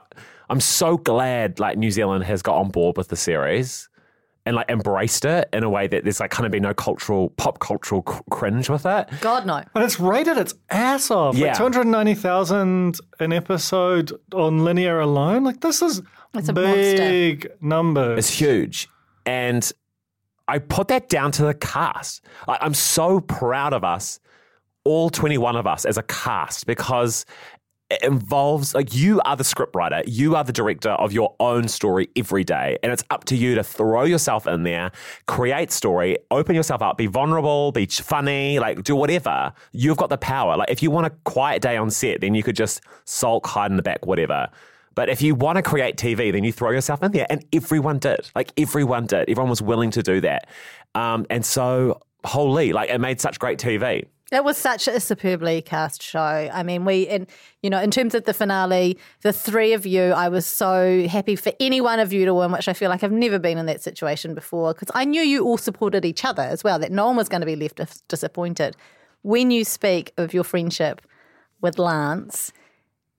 [0.50, 3.88] I'm so glad like New Zealand has got on board with the series
[4.44, 7.30] and like embraced it in a way that there's like kind of been no cultural
[7.30, 9.08] pop cultural cr- cringe with it.
[9.20, 9.62] God, no.
[9.74, 11.36] And it's rated its ass off.
[11.36, 11.48] Yeah.
[11.48, 15.44] Like 290,000 an episode on linear alone.
[15.44, 16.02] Like, this is
[16.34, 18.16] It's a big number.
[18.16, 18.88] It's huge.
[19.24, 19.70] And
[20.48, 22.24] I put that down to the cast.
[22.48, 24.18] Like, I'm so proud of us,
[24.84, 27.24] all 21 of us as a cast, because
[27.92, 32.08] it involves like you are the scriptwriter, you are the director of your own story
[32.16, 34.90] every day, and it's up to you to throw yourself in there,
[35.28, 39.52] create story, open yourself up, be vulnerable, be funny, like do whatever.
[39.72, 40.56] You've got the power.
[40.56, 43.70] Like if you want a quiet day on set, then you could just sulk, hide
[43.70, 44.48] in the back, whatever.
[44.94, 47.98] But if you want to create TV, then you throw yourself in there, and everyone
[47.98, 48.30] did.
[48.34, 49.28] Like everyone did.
[49.28, 50.48] Everyone was willing to do that,
[50.94, 54.06] um, and so holy, like it made such great TV.
[54.32, 56.18] It was such a superbly cast show.
[56.18, 57.26] I mean, we, and
[57.62, 61.36] you know, in terms of the finale, the three of you, I was so happy
[61.36, 63.66] for any one of you to win, which I feel like I've never been in
[63.66, 67.06] that situation before because I knew you all supported each other as well, that no
[67.06, 68.74] one was going to be left disappointed.
[69.20, 71.02] When you speak of your friendship
[71.60, 72.52] with Lance,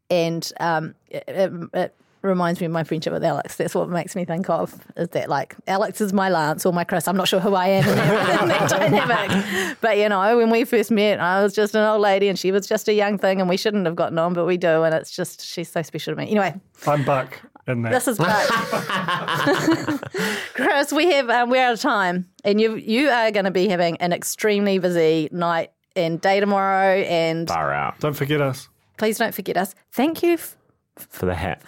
[0.10, 3.58] and um, it, it, it reminds me of my friendship with Alex.
[3.58, 6.84] That's what makes me think of is that like Alex is my Lance or my
[6.84, 7.08] Chris.
[7.08, 9.78] I'm not sure who I am in that, in that dynamic.
[9.82, 12.52] But you know, when we first met, I was just an old lady and she
[12.52, 14.96] was just a young thing, and we shouldn't have gotten on, but we do, and
[14.96, 16.30] it's just she's so special to me.
[16.32, 16.54] Anyway,
[16.88, 17.92] I'm Buck in that.
[17.92, 18.50] this is Buck.
[20.54, 23.68] Chris, we have um, we're out of time, and you you are going to be
[23.68, 28.70] having an extremely busy night and day tomorrow, and Far out Don't forget us.
[28.98, 29.76] please don't forget us.
[29.92, 30.34] Thank you.
[30.34, 30.56] F-
[30.98, 31.62] for the hat.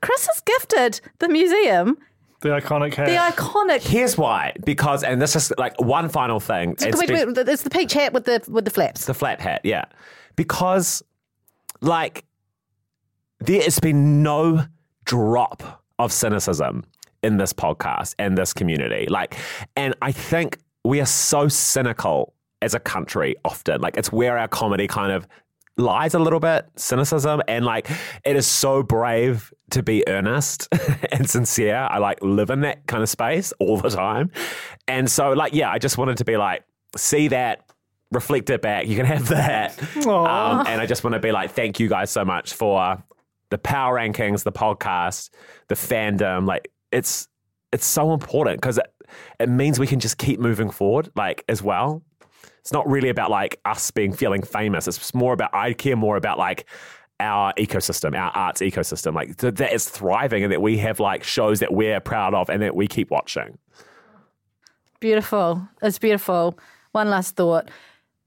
[0.00, 1.98] Chris has gifted the museum
[2.40, 3.06] The iconic hat.
[3.06, 3.82] the iconic.
[3.82, 4.54] Here's why.
[4.64, 6.72] Because, and this is like one final thing.
[6.80, 9.06] It's Wait, been- wait, it's the peach hat with the with the flaps.
[9.06, 9.84] the flat hat, yeah.
[10.36, 11.02] Because,
[11.80, 12.24] like,
[13.40, 14.64] there has been no
[15.04, 16.84] drop of cynicism
[17.22, 19.06] in this podcast and this community.
[19.08, 19.36] Like,
[19.76, 23.80] and I think we are so cynical as a country often.
[23.80, 25.26] Like, it's where our comedy kind of
[25.76, 27.88] lies a little bit cynicism and like
[28.24, 30.68] it is so brave to be earnest
[31.12, 31.88] and sincere.
[31.90, 34.30] I like live in that kind of space all the time.
[34.86, 36.64] And so like yeah i just wanted to be like
[36.96, 37.64] see that
[38.10, 38.86] reflect it back.
[38.86, 39.80] You can have that.
[40.06, 43.02] Um, and i just want to be like thank you guys so much for
[43.50, 45.30] the power rankings the podcast
[45.68, 46.46] the fandom.
[46.46, 47.28] Like it's
[47.72, 48.92] it's so important because it,
[49.40, 52.02] it means we can just keep moving forward like as well
[52.62, 54.86] it's not really about like us being feeling famous.
[54.86, 56.64] It's more about I care more about like
[57.18, 61.24] our ecosystem, our arts ecosystem, like th- that is thriving and that we have like
[61.24, 63.58] shows that we're proud of and that we keep watching.
[65.00, 65.66] Beautiful.
[65.82, 66.56] It's beautiful.
[66.92, 67.68] One last thought.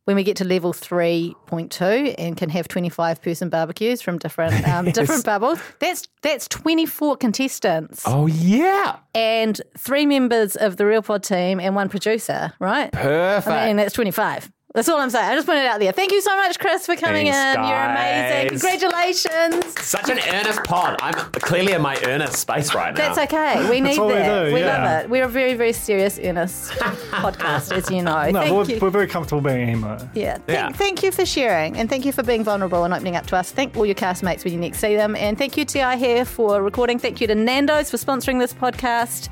[0.05, 4.85] When we get to level 3.2 and can have 25 person barbecues from different um,
[4.91, 8.97] different bubbles, that's that's 24 contestants Oh yeah.
[9.13, 12.91] and three members of the Real Pod team and one producer, right?
[12.91, 13.47] Perfect.
[13.47, 14.51] I mean, that's 25.
[14.75, 15.23] That's all I'm saying.
[15.31, 15.93] I just put it out there.
[15.93, 17.63] Thank you so much, Chris, for coming Thanks, in.
[17.65, 18.59] You're amazing.
[18.59, 19.81] Congratulations.
[19.81, 20.97] Such an earnest pod.
[21.01, 22.97] I'm clearly in my earnest space right now.
[23.13, 23.69] That's okay.
[23.69, 24.47] We need what we that.
[24.47, 24.83] do, we yeah.
[24.83, 25.09] love it.
[25.09, 28.29] We're a very, very serious, earnest podcast, as you know.
[28.29, 28.79] No, thank we're, you.
[28.81, 29.97] we're very comfortable being emo.
[30.13, 30.33] Yeah.
[30.39, 30.69] Thank, Yeah.
[30.73, 33.51] thank you for sharing and thank you for being vulnerable and opening up to us.
[33.51, 35.15] Thank all your castmates when you next see them.
[35.15, 36.99] And thank you, Te Aihe, for recording.
[36.99, 39.29] Thank you to Nando's for sponsoring this podcast.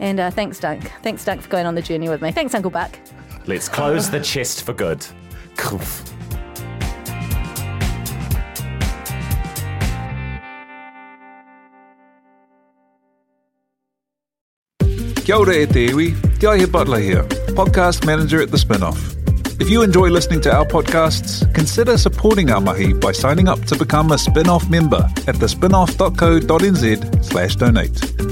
[0.00, 0.90] And uh, thanks, Dunk.
[1.04, 2.32] Thanks, Dunk, for going on the journey with me.
[2.32, 2.98] Thanks, Uncle Buck.
[3.46, 5.04] Let's close the chest for good.
[15.24, 17.22] Kia ora e te iwi, Te Aihe Butler here,
[17.54, 18.98] podcast manager at The Spinoff.
[19.60, 23.76] If you enjoy listening to our podcasts, consider supporting our mahi by signing up to
[23.76, 28.31] become a spin-off member at thespinoff.co.nz slash donate.